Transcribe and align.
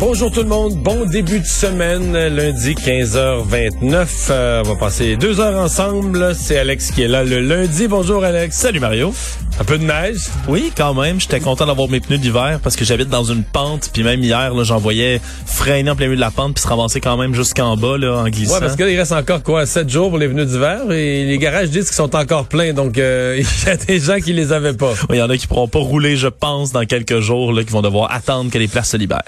Bonjour 0.00 0.30
tout 0.30 0.42
le 0.42 0.48
monde, 0.48 0.74
bon 0.76 1.06
début 1.06 1.40
de 1.40 1.46
semaine, 1.46 2.12
lundi 2.12 2.74
15h29. 2.74 4.06
Euh, 4.30 4.62
on 4.64 4.68
va 4.70 4.74
passer 4.76 5.16
deux 5.16 5.40
heures 5.40 5.58
ensemble. 5.58 6.34
C'est 6.34 6.58
Alex 6.58 6.90
qui 6.90 7.02
est 7.02 7.08
là 7.08 7.24
le 7.24 7.40
lundi. 7.40 7.86
Bonjour 7.86 8.22
Alex. 8.24 8.56
Salut 8.56 8.80
Mario. 8.80 9.14
Un 9.60 9.62
peu 9.62 9.78
de 9.78 9.84
neige? 9.84 10.22
Oui, 10.48 10.72
quand 10.76 10.94
même. 10.94 11.20
J'étais 11.20 11.38
content 11.38 11.66
d'avoir 11.66 11.88
mes 11.88 12.00
pneus 12.00 12.18
d'hiver 12.18 12.58
parce 12.60 12.74
que 12.74 12.84
j'habite 12.84 13.08
dans 13.08 13.22
une 13.22 13.44
pente. 13.44 13.90
Puis 13.92 14.02
même 14.02 14.20
hier, 14.20 14.52
j'en 14.64 14.78
voyais 14.78 15.20
freiner 15.46 15.90
en 15.90 15.96
plein 15.96 16.06
milieu 16.06 16.16
de 16.16 16.20
la 16.20 16.32
pente 16.32 16.54
puis 16.54 16.62
se 16.62 16.66
ramasser 16.66 17.00
quand 17.00 17.16
même 17.16 17.34
jusqu'en 17.34 17.76
bas 17.76 17.96
là, 17.96 18.16
en 18.16 18.28
glissant. 18.28 18.54
Ouais, 18.54 18.60
parce 18.60 18.74
qu'il 18.74 18.98
reste 18.98 19.12
encore 19.12 19.44
quoi, 19.44 19.64
sept 19.64 19.88
jours 19.88 20.08
pour 20.08 20.18
les 20.18 20.26
venus 20.26 20.48
d'hiver 20.48 20.90
et 20.90 21.24
les 21.24 21.38
garages 21.38 21.70
disent 21.70 21.86
qu'ils 21.86 21.94
sont 21.94 22.16
encore 22.16 22.46
pleins. 22.46 22.72
Donc 22.72 22.98
euh, 22.98 23.40
il 23.62 23.68
y 23.68 23.70
a 23.70 23.76
des 23.76 24.00
gens 24.00 24.18
qui 24.18 24.32
les 24.32 24.52
avaient 24.52 24.74
pas. 24.74 24.92
Il 25.10 25.16
y 25.16 25.22
en 25.22 25.30
a 25.30 25.36
qui 25.36 25.46
pourront 25.46 25.68
pas 25.68 25.78
rouler, 25.78 26.16
je 26.16 26.28
pense, 26.28 26.72
dans 26.72 26.84
quelques 26.84 27.20
jours, 27.20 27.52
là, 27.52 27.62
qui 27.62 27.70
vont 27.70 27.82
devoir 27.82 28.12
attendre 28.12 28.50
que 28.50 28.58
les 28.58 28.68
places 28.68 28.90
se 28.90 28.96
libèrent. 28.96 29.22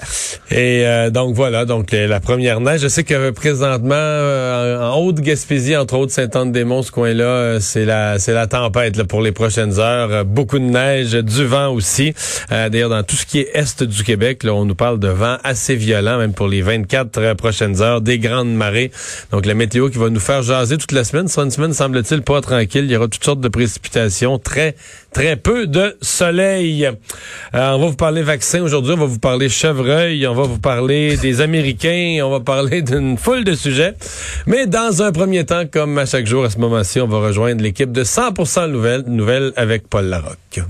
Et 0.51 0.56
euh, 0.57 1.09
donc 1.11 1.35
voilà, 1.35 1.65
donc 1.65 1.93
euh, 1.93 2.07
la 2.07 2.19
première 2.19 2.59
neige. 2.61 2.81
Je 2.81 2.87
sais 2.87 3.03
que 3.03 3.29
présentement, 3.29 3.93
en 3.93 4.97
Haute-Gaspésie, 4.99 5.75
entre 5.75 5.95
autres 5.97 6.11
Saint-Anne-des-Monts, 6.11 6.83
ce 6.83 6.91
coin-là, 6.91 7.59
c'est 7.59 7.85
la 7.85 8.17
c'est 8.17 8.33
la 8.33 8.47
tempête 8.47 8.97
là, 8.97 9.03
pour 9.03 9.21
les 9.21 9.31
prochaines 9.31 9.79
heures. 9.79 10.25
Beaucoup 10.25 10.57
de 10.57 10.63
neige, 10.63 11.11
du 11.11 11.45
vent 11.45 11.67
aussi. 11.69 12.13
D'ailleurs, 12.49 12.89
dans 12.89 13.03
tout 13.03 13.15
ce 13.15 13.25
qui 13.25 13.39
est 13.39 13.51
est 13.53 13.83
du 13.83 14.03
Québec, 14.03 14.43
là, 14.43 14.53
on 14.53 14.65
nous 14.65 14.75
parle 14.75 14.99
de 14.99 15.09
vent 15.09 15.37
assez 15.43 15.75
violent, 15.75 16.17
même 16.17 16.33
pour 16.33 16.47
les 16.47 16.61
24 16.61 17.33
prochaines 17.33 17.81
heures, 17.81 18.01
des 18.01 18.17
grandes 18.17 18.53
marées. 18.53 18.91
Donc 19.31 19.45
la 19.45 19.53
météo 19.53 19.89
qui 19.89 19.97
va 19.97 20.09
nous 20.09 20.19
faire 20.19 20.41
jaser 20.41 20.77
toute 20.77 20.91
la 20.91 21.03
semaine. 21.03 21.27
Sera 21.27 21.45
une 21.45 21.51
semaine, 21.51 21.73
semble-t-il, 21.73 22.21
pas 22.21 22.41
tranquille. 22.41 22.85
Il 22.85 22.91
y 22.91 22.95
aura 22.95 23.07
toutes 23.07 23.23
sortes 23.23 23.41
de 23.41 23.49
précipitations, 23.49 24.39
très, 24.39 24.75
très 25.13 25.35
peu 25.35 25.67
de 25.67 25.97
soleil. 26.01 26.89
on 27.53 27.57
va 27.57 27.77
vous 27.77 27.95
parler 27.95 28.23
vaccin 28.23 28.61
aujourd'hui, 28.61 28.93
on 28.93 28.97
va 28.97 29.05
vous 29.05 29.19
parler 29.19 29.49
chevreuil, 29.49 30.25
vous 30.47 30.59
parler 30.59 31.17
des 31.17 31.41
Américains, 31.41 32.21
on 32.23 32.29
va 32.29 32.39
parler 32.39 32.81
d'une 32.81 33.17
foule 33.17 33.43
de 33.43 33.53
sujets. 33.53 33.93
Mais 34.45 34.65
dans 34.65 35.01
un 35.03 35.11
premier 35.11 35.45
temps, 35.45 35.63
comme 35.71 35.97
à 35.97 36.05
chaque 36.05 36.25
jour 36.25 36.45
à 36.45 36.49
ce 36.49 36.57
moment-ci, 36.57 36.99
on 36.99 37.07
va 37.07 37.19
rejoindre 37.19 37.61
l'équipe 37.61 37.91
de 37.91 38.03
100% 38.03 38.69
nouvelles, 38.71 39.03
nouvelles 39.07 39.53
avec 39.55 39.87
Paul 39.87 40.05
Larocque. 40.05 40.61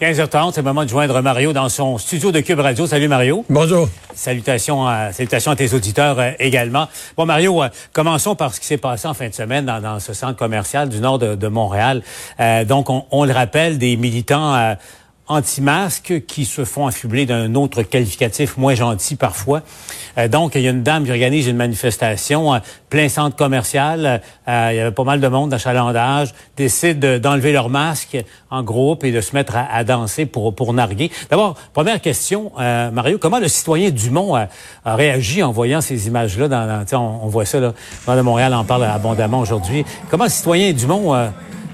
15h30, 0.00 0.52
c'est 0.52 0.60
le 0.60 0.64
moment 0.64 0.84
de 0.84 0.88
joindre 0.88 1.20
Mario 1.22 1.52
dans 1.52 1.68
son 1.68 1.98
studio 1.98 2.30
de 2.30 2.38
Cube 2.38 2.60
Radio. 2.60 2.86
Salut 2.86 3.08
Mario. 3.08 3.44
Bonjour. 3.50 3.88
Salutations 4.14 4.86
à, 4.86 5.12
salutations 5.12 5.50
à 5.50 5.56
tes 5.56 5.74
auditeurs 5.74 6.20
euh, 6.20 6.30
également. 6.38 6.86
Bon 7.16 7.26
Mario, 7.26 7.64
euh, 7.64 7.68
commençons 7.92 8.36
par 8.36 8.54
ce 8.54 8.60
qui 8.60 8.66
s'est 8.66 8.78
passé 8.78 9.08
en 9.08 9.14
fin 9.14 9.28
de 9.28 9.34
semaine 9.34 9.66
dans, 9.66 9.80
dans 9.80 9.98
ce 9.98 10.12
centre 10.12 10.36
commercial 10.36 10.88
du 10.88 11.00
nord 11.00 11.18
de, 11.18 11.34
de 11.34 11.48
Montréal. 11.48 12.02
Euh, 12.38 12.64
donc 12.64 12.90
on, 12.90 13.06
on, 13.10 13.24
le 13.24 13.32
rappelle, 13.32 13.78
des 13.78 13.96
militants 13.96 14.76
anti-masques 15.28 16.22
qui 16.26 16.44
se 16.44 16.64
font 16.64 16.86
affubler 16.86 17.26
d'un 17.26 17.54
autre 17.54 17.82
qualificatif 17.82 18.56
moins 18.56 18.74
gentil 18.74 19.16
parfois. 19.16 19.62
Euh, 20.16 20.26
donc, 20.26 20.54
il 20.54 20.62
y 20.62 20.66
a 20.66 20.70
une 20.70 20.82
dame 20.82 21.04
qui 21.04 21.10
organise 21.10 21.46
une 21.46 21.56
manifestation 21.56 22.54
euh, 22.54 22.58
plein 22.88 23.08
centre 23.08 23.36
commercial. 23.36 24.22
Euh, 24.48 24.68
il 24.72 24.76
y 24.76 24.80
avait 24.80 24.90
pas 24.90 25.04
mal 25.04 25.20
de 25.20 25.28
monde 25.28 25.50
d'achalandage. 25.50 26.34
Décide 26.56 26.98
d'enlever 27.20 27.52
leur 27.52 27.68
masque 27.68 28.16
en 28.50 28.62
groupe 28.62 29.04
et 29.04 29.12
de 29.12 29.20
se 29.20 29.34
mettre 29.34 29.54
à, 29.56 29.84
danser 29.84 30.24
pour, 30.26 30.54
pour 30.54 30.72
narguer. 30.72 31.10
D'abord, 31.30 31.54
première 31.74 32.00
question, 32.00 32.50
Mario, 32.56 33.18
comment 33.18 33.38
le 33.38 33.48
citoyen 33.48 33.90
Dumont 33.90 34.34
a, 34.34 34.48
réagi 34.84 35.42
en 35.42 35.52
voyant 35.52 35.80
ces 35.80 36.06
images-là? 36.06 36.48
Dans, 36.48 36.84
on, 36.92 37.26
on, 37.26 37.28
voit 37.28 37.44
ça, 37.44 37.60
là, 37.60 37.74
dans 38.06 38.22
Montréal 38.22 38.54
en 38.54 38.64
parle 38.64 38.84
abondamment 38.84 39.40
aujourd'hui. 39.40 39.84
Comment 40.10 40.24
le 40.24 40.30
citoyen 40.30 40.72
Dumont 40.72 41.30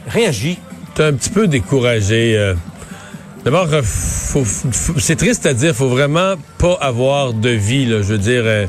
réagit? 0.08 0.58
T'es 0.94 1.04
un 1.04 1.12
petit 1.12 1.30
peu 1.30 1.46
découragé. 1.46 2.54
D'abord, 3.44 3.68
euh, 3.74 3.82
c'est 4.96 5.16
triste 5.16 5.44
à 5.44 5.52
dire, 5.52 5.74
faut 5.74 5.88
vraiment 5.88 6.36
pas 6.56 6.78
avoir 6.80 7.34
de 7.34 7.50
vie. 7.50 7.84
Là. 7.84 7.98
Je 7.98 8.14
veux 8.14 8.18
dire, 8.18 8.42
euh, 8.46 8.66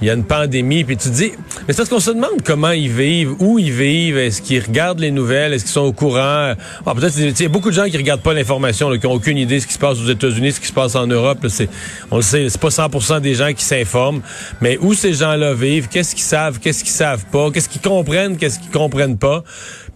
il 0.00 0.08
y 0.08 0.10
a 0.10 0.14
une 0.14 0.24
pandémie, 0.24 0.82
puis 0.82 0.96
tu 0.96 1.08
te 1.08 1.14
dis, 1.14 1.32
mais 1.66 1.72
c'est 1.72 1.76
parce 1.76 1.88
qu'on 1.88 2.00
se 2.00 2.10
demande 2.10 2.42
comment 2.44 2.70
ils 2.70 2.90
vivent, 2.90 3.34
où 3.38 3.60
ils 3.60 3.72
vivent, 3.72 4.18
est-ce 4.18 4.42
qu'ils 4.42 4.60
regardent 4.60 4.98
les 4.98 5.12
nouvelles, 5.12 5.52
est-ce 5.52 5.64
qu'ils 5.64 5.72
sont 5.72 5.82
au 5.82 5.92
courant? 5.92 6.54
Ah, 6.86 6.94
peut-être, 6.96 7.16
il 7.16 7.40
y 7.40 7.44
a 7.44 7.48
beaucoup 7.48 7.70
de 7.70 7.74
gens 7.74 7.86
qui 7.86 7.96
regardent 7.96 8.22
pas 8.22 8.34
l'information, 8.34 8.90
qui 8.98 9.06
ont 9.06 9.12
aucune 9.12 9.38
idée 9.38 9.56
de 9.56 9.60
ce 9.60 9.66
qui 9.68 9.74
se 9.74 9.78
passe 9.78 9.98
aux 10.00 10.08
États-Unis, 10.08 10.52
ce 10.52 10.60
qui 10.60 10.66
se 10.66 10.72
passe 10.72 10.96
en 10.96 11.06
Europe. 11.06 11.46
c'est, 11.48 11.68
on 12.10 12.16
le 12.16 12.22
sait, 12.22 12.48
c'est 12.48 12.60
pas 12.60 12.68
100% 12.68 13.20
des 13.20 13.34
gens 13.34 13.52
qui 13.52 13.64
s'informent, 13.64 14.20
mais 14.60 14.78
où 14.80 14.94
ces 14.94 15.14
gens-là 15.14 15.54
vivent, 15.54 15.88
qu'est-ce 15.88 16.14
qu'ils 16.14 16.24
savent, 16.24 16.58
qu'est-ce 16.58 16.82
qu'ils 16.82 16.92
savent 16.92 17.24
pas, 17.32 17.50
qu'est-ce 17.52 17.68
qu'ils 17.68 17.80
comprennent, 17.80 18.36
qu'est-ce 18.36 18.58
qu'ils 18.58 18.70
comprennent 18.70 19.18
pas? 19.18 19.44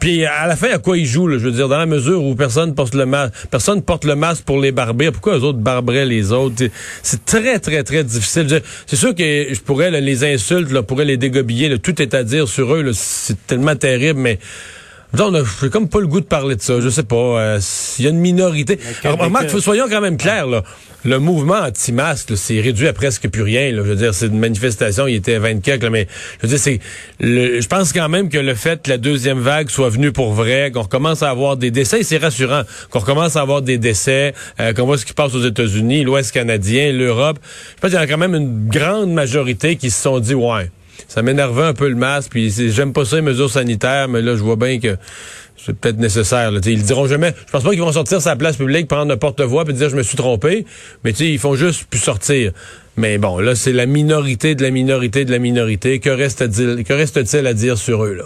Puis 0.03 0.25
à 0.25 0.49
la 0.49 0.57
fin, 0.57 0.69
à 0.73 0.79
quoi 0.79 0.99
ils 0.99 1.07
jouent, 1.07 1.31
je 1.31 1.45
veux 1.45 1.53
dire, 1.53 1.69
dans 1.69 1.79
la 1.79 1.87
mesure 1.87 2.25
où 2.25 2.35
personne 2.35 2.75
porte 2.75 2.97
le 2.97 3.07
masque, 3.07 3.35
personne 3.53 3.83
porte 3.83 4.05
le 4.05 4.17
masque 4.17 4.43
pour 4.43 4.61
les 4.61 4.73
barber, 4.73 5.13
pourquoi 5.13 5.37
les 5.37 5.45
autres 5.45 5.61
barberaient 5.61 6.07
les 6.07 6.33
autres? 6.33 6.65
C'est 7.05 7.25
très, 7.25 7.61
très, 7.61 7.85
très 7.85 8.03
difficile. 8.03 8.63
C'est 8.85 8.97
sûr 8.97 9.15
que 9.15 9.23
je 9.55 9.61
pourrais 9.61 9.93
les 10.01 10.25
insultes, 10.25 10.73
là, 10.73 10.83
pourrais 10.83 11.05
les 11.05 11.19
dégobiller, 11.19 11.79
tout 11.79 12.03
est 12.03 12.15
à 12.15 12.25
dire 12.25 12.49
sur 12.49 12.75
eux, 12.75 12.91
c'est 12.93 13.47
tellement 13.47 13.77
terrible, 13.77 14.19
mais 14.19 14.41
on 15.19 15.35
a 15.35 15.43
comme 15.71 15.89
pas 15.89 16.01
le 16.01 16.07
goût 16.07 16.21
de 16.21 16.27
parler 16.27 16.57
de 16.57 16.63
ça. 16.63 16.81
Je 16.81 16.89
sais 16.89 17.03
pas. 17.03 17.17
Euh, 17.17 17.61
il 17.99 18.05
y 18.05 18.09
a 18.09 18.11
une 18.11 18.19
minorité. 18.19 18.79
Remarque, 19.05 19.51
soyons 19.61 19.87
quand 19.89 20.01
même 20.01 20.17
clairs, 20.17 20.47
là. 20.47 20.63
Le 21.05 21.19
mouvement 21.19 21.57
anti-masque, 21.57 22.37
c'est 22.37 22.61
réduit 22.61 22.87
à 22.87 22.93
presque 22.93 23.29
plus 23.29 23.43
rien. 23.43 23.73
Là. 23.73 23.83
Je 23.85 23.89
veux 23.89 23.97
dire, 23.97 24.15
c'est 24.15 24.27
une 24.27 24.39
manifestation, 24.39 25.09
il 25.09 25.17
était 25.17 25.35
à 25.35 25.41
24, 25.41 25.83
là, 25.83 25.91
mais 25.91 26.07
je 26.41 26.47
veux 26.47 26.49
dire, 26.49 26.59
c'est. 26.59 26.79
Je 27.21 27.67
pense 27.67 27.93
quand 27.93 28.09
même 28.09 28.29
que 28.29 28.39
le 28.39 28.55
fait 28.55 28.83
que 28.83 28.91
la 28.91 28.99
deuxième 28.99 29.41
vague 29.41 29.69
soit 29.69 29.89
venue 29.89 30.13
pour 30.13 30.33
vrai, 30.33 30.71
qu'on 30.73 30.83
recommence 30.83 31.25
à 31.25 31.31
avoir 31.31 31.57
des 31.57 31.73
décès, 31.73 32.05
c'est 32.05 32.19
rassurant. 32.19 32.63
Qu'on 32.91 33.01
recommence 33.01 33.35
à 33.35 33.41
avoir 33.41 33.63
des 33.63 33.79
décès, 33.79 34.33
euh, 34.61 34.73
qu'on 34.73 34.87
voit 34.87 34.97
ce 34.97 35.05
qui 35.05 35.13
passe 35.13 35.35
aux 35.35 35.45
États-Unis, 35.45 36.05
l'Ouest 36.05 36.33
canadien, 36.33 36.93
l'Europe. 36.93 37.39
Je 37.77 37.81
pense 37.81 37.91
qu'il 37.91 37.99
y 37.99 38.03
a 38.03 38.07
quand 38.07 38.19
même 38.19 38.37
une 38.37 38.69
grande 38.69 39.13
majorité 39.13 39.77
qui 39.77 39.91
se 39.91 40.01
sont 40.01 40.21
dit 40.21 40.35
ouais 40.35 40.71
ça 41.13 41.21
m'énervait 41.21 41.65
un 41.65 41.75
peu 41.75 41.89
le 41.89 41.95
masque. 41.95 42.31
Puis 42.31 42.51
j'aime 42.71 42.95
pas 42.95 43.05
ça 43.05 43.17
les 43.17 43.23
mesures 43.23 43.51
sanitaires, 43.51 44.09
mais 44.09 44.23
là, 44.23 44.35
je 44.35 44.43
vois 44.43 44.57
bien 44.57 44.81
que 44.81 44.97
c'est 45.59 45.77
peut-être 45.77 45.99
nécessaire. 45.99 46.51
Là. 46.51 46.61
Ils 46.65 46.83
diront 46.83 47.07
jamais. 47.07 47.35
Je 47.47 47.53
pense 47.53 47.63
pas 47.63 47.71
qu'ils 47.71 47.83
vont 47.83 47.93
sortir 47.93 48.23
sa 48.23 48.35
place 48.35 48.57
publique, 48.57 48.89
prendre 48.89 49.13
un 49.13 49.17
porte-voix 49.19 49.67
puis 49.67 49.75
dire 49.75 49.91
je 49.91 49.97
me 49.97 50.03
suis 50.03 50.17
trompé. 50.17 50.65
Mais 51.05 51.11
ils 51.11 51.39
font 51.39 51.55
juste 51.55 51.85
plus 51.85 52.01
sortir. 52.01 52.53
Mais 52.97 53.19
bon, 53.19 53.39
là, 53.41 53.55
c'est 53.55 53.75
la 53.75 53.85
minorité 53.85 54.55
de 54.55 54.63
la 54.63 54.71
minorité 54.71 55.27
de 55.27 55.31
la 55.31 55.39
minorité. 55.39 56.01
Que 56.01 56.09
reste-t-il 56.09 56.83
que 56.83 56.95
reste-t-il 56.95 57.47
à 57.47 57.53
dire 57.53 57.77
sur 57.77 58.05
eux, 58.05 58.15
là? 58.15 58.25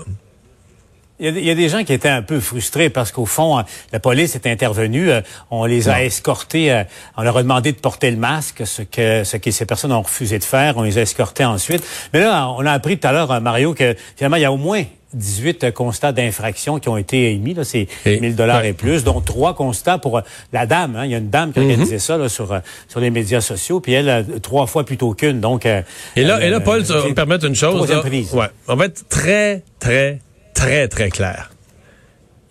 Il 1.19 1.39
y, 1.39 1.51
a, 1.51 1.55
des 1.55 1.71
gens 1.71 1.83
qui 1.83 1.95
étaient 1.95 2.11
un 2.11 2.21
peu 2.21 2.41
frustrés 2.41 2.91
parce 2.91 3.11
qu'au 3.11 3.25
fond, 3.25 3.59
euh, 3.59 3.63
la 3.91 4.01
police 4.01 4.35
est 4.35 4.47
intervenue. 4.47 5.11
Euh, 5.11 5.23
on 5.51 5.65
les 5.65 5.89
a 5.89 6.05
escortés. 6.05 6.71
Euh, 6.71 6.85
on 7.17 7.23
leur 7.23 7.39
a 7.39 7.43
demandé 7.43 7.73
de 7.73 7.79
porter 7.79 8.11
le 8.11 8.19
masque, 8.19 8.67
ce 8.67 8.83
que, 8.83 9.25
ce 9.25 9.39
que 9.39 9.51
ces 9.51 9.65
personnes 9.65 9.93
ont 9.93 10.03
refusé 10.03 10.39
de 10.39 10.45
faire. 10.45 10.77
On 10.77 10.83
les 10.83 10.99
a 10.99 11.03
escortés 11.03 11.47
ensuite. 11.47 11.83
Mais 12.13 12.21
là, 12.21 12.51
on 12.51 12.67
a 12.67 12.73
appris 12.73 12.99
tout 12.99 13.09
à 13.09 13.13
l'heure, 13.13 13.41
Mario, 13.41 13.73
que 13.73 13.97
finalement, 14.15 14.37
il 14.37 14.43
y 14.43 14.45
a 14.45 14.53
au 14.53 14.59
moins 14.59 14.85
18 15.15 15.73
constats 15.73 16.13
d'infraction 16.13 16.79
qui 16.81 16.91
ont 16.91 16.99
été 16.99 17.33
émis. 17.33 17.55
Là, 17.55 17.65
c'est 17.65 17.89
1000 18.05 18.37
dollars 18.37 18.67
et 18.67 18.75
plus, 18.75 19.03
dont 19.03 19.23
trois 19.23 19.55
constats 19.55 19.97
pour 19.97 20.21
la 20.53 20.67
dame. 20.67 20.97
Hein. 20.97 21.07
Il 21.07 21.13
y 21.13 21.15
a 21.15 21.19
une 21.19 21.31
dame 21.31 21.55
qui 21.55 21.61
a 21.61 21.63
mhm. 21.63 21.71
organisé 21.71 21.99
ça 21.99 22.19
là, 22.19 22.29
sur, 22.29 22.61
sur 22.89 23.01
les 23.01 23.09
médias 23.09 23.41
sociaux, 23.41 23.81
puis 23.81 23.95
elle, 23.95 24.27
trois 24.43 24.67
fois 24.67 24.85
plutôt 24.85 25.15
qu'une. 25.15 25.41
Donc, 25.41 25.65
et 25.65 25.83
là, 26.17 26.45
et 26.45 26.51
là, 26.51 26.61
Paul, 26.61 26.81
me 26.81 27.15
permettre 27.15 27.47
une 27.47 27.55
chose. 27.55 27.89
Là, 27.89 28.03
ouais, 28.03 28.49
on 28.69 28.77
va 28.77 28.85
être 28.85 29.09
très, 29.09 29.63
très, 29.81 30.21
très, 30.57 30.89
très 30.89 31.11
clair. 31.11 31.51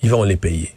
Ils 0.01 0.09
vont 0.09 0.23
les 0.23 0.37
payer. 0.37 0.71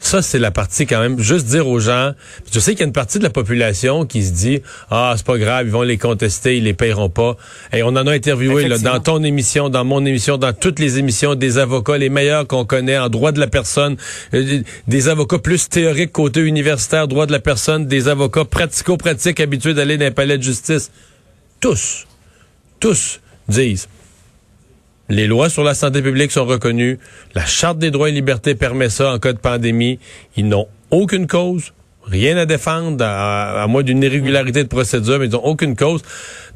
Ça, 0.00 0.20
c'est 0.20 0.40
la 0.40 0.50
partie 0.50 0.84
quand 0.84 1.00
même. 1.00 1.20
Juste 1.20 1.46
dire 1.46 1.68
aux 1.68 1.78
gens, 1.78 2.12
je 2.52 2.58
sais 2.58 2.72
qu'il 2.72 2.80
y 2.80 2.82
a 2.82 2.86
une 2.86 2.92
partie 2.92 3.20
de 3.20 3.22
la 3.22 3.30
population 3.30 4.04
qui 4.04 4.24
se 4.24 4.32
dit, 4.32 4.60
ah, 4.90 5.14
c'est 5.16 5.24
pas 5.24 5.38
grave, 5.38 5.66
ils 5.66 5.70
vont 5.70 5.82
les 5.82 5.96
contester, 5.96 6.56
ils 6.56 6.64
les 6.64 6.74
payeront 6.74 7.08
pas. 7.08 7.36
Et 7.72 7.84
on 7.84 7.90
en 7.90 8.08
a 8.08 8.12
interviewé 8.12 8.66
là, 8.66 8.78
dans 8.78 8.98
ton 8.98 9.22
émission, 9.22 9.68
dans 9.68 9.84
mon 9.84 10.04
émission, 10.04 10.38
dans 10.38 10.52
toutes 10.52 10.80
les 10.80 10.98
émissions, 10.98 11.36
des 11.36 11.58
avocats 11.58 11.98
les 11.98 12.08
meilleurs 12.08 12.48
qu'on 12.48 12.64
connaît 12.64 12.98
en 12.98 13.08
droit 13.08 13.30
de 13.30 13.38
la 13.38 13.46
personne, 13.46 13.96
euh, 14.34 14.62
des 14.88 15.08
avocats 15.08 15.38
plus 15.38 15.68
théoriques 15.68 16.10
côté 16.10 16.40
universitaire, 16.40 17.06
droit 17.06 17.26
de 17.26 17.32
la 17.32 17.40
personne, 17.40 17.86
des 17.86 18.08
avocats 18.08 18.44
pratico-pratiques 18.44 19.38
habitués 19.38 19.72
d'aller 19.72 19.98
dans 19.98 20.06
les 20.06 20.10
palais 20.10 20.36
de 20.36 20.42
justice. 20.42 20.90
Tous, 21.60 22.08
tous 22.80 23.20
disent 23.48 23.86
les 25.12 25.26
lois 25.26 25.50
sur 25.50 25.62
la 25.62 25.74
santé 25.74 26.00
publique 26.00 26.32
sont 26.32 26.46
reconnues. 26.46 26.98
La 27.34 27.44
Charte 27.44 27.78
des 27.78 27.90
droits 27.90 28.08
et 28.08 28.12
libertés 28.12 28.54
permet 28.54 28.88
ça 28.88 29.12
en 29.12 29.18
cas 29.18 29.32
de 29.32 29.38
pandémie. 29.38 29.98
Ils 30.36 30.48
n'ont 30.48 30.68
aucune 30.90 31.26
cause, 31.26 31.72
Rien 32.04 32.36
à 32.36 32.46
défendre, 32.46 33.04
à, 33.04 33.64
moins 33.68 33.84
d'une 33.84 34.02
irrégularité 34.02 34.64
de 34.64 34.68
procédure, 34.68 35.20
mais 35.20 35.26
ils 35.26 35.32
n'ont 35.32 35.44
aucune 35.44 35.76
cause. 35.76 36.02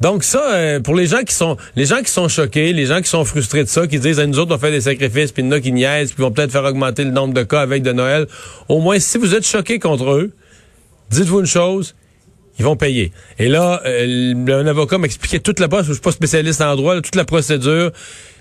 Donc 0.01 0.25
ça, 0.25 0.43
euh, 0.53 0.81
pour 0.81 0.93
les 0.93 1.05
gens 1.05 1.23
qui 1.23 1.33
sont 1.33 1.55
les 1.77 1.85
gens 1.85 2.01
qui 2.01 2.11
sont 2.11 2.27
choqués, 2.27 2.73
les 2.73 2.85
gens 2.85 3.01
qui 3.01 3.07
sont 3.07 3.23
frustrés 3.23 3.63
de 3.63 3.69
ça, 3.69 3.87
qui 3.87 3.97
disent, 3.97 4.19
nous 4.19 4.39
autres, 4.39 4.53
on 4.53 4.57
fait 4.57 4.71
des 4.71 4.81
sacrifices, 4.81 5.31
puis 5.31 5.43
il 5.43 5.45
y 5.45 5.47
en 5.47 5.53
a 5.53 5.61
qui 5.61 5.71
niaisent, 5.71 6.11
puis 6.11 6.21
vont 6.21 6.31
peut-être 6.31 6.51
faire 6.51 6.65
augmenter 6.65 7.05
le 7.05 7.11
nombre 7.11 7.33
de 7.33 7.43
cas 7.43 7.61
avec 7.61 7.81
de 7.81 7.93
Noël, 7.93 8.27
au 8.67 8.81
moins, 8.81 8.99
si 8.99 9.17
vous 9.17 9.33
êtes 9.35 9.47
choqués 9.47 9.79
contre 9.79 10.11
eux, 10.11 10.33
dites-vous 11.11 11.39
une 11.39 11.45
chose, 11.45 11.95
ils 12.59 12.65
vont 12.65 12.75
payer. 12.75 13.13
Et 13.39 13.47
là, 13.47 13.81
euh, 13.85 14.33
un 14.49 14.67
avocat 14.67 14.97
m'expliquait 14.97 15.39
toute 15.39 15.61
la 15.61 15.67
base, 15.67 15.85
je 15.85 15.93
suis 15.93 16.01
pas 16.01 16.11
spécialiste 16.11 16.59
en 16.59 16.75
droit, 16.75 16.99
toute 16.99 17.15
la 17.15 17.25
procédure. 17.25 17.91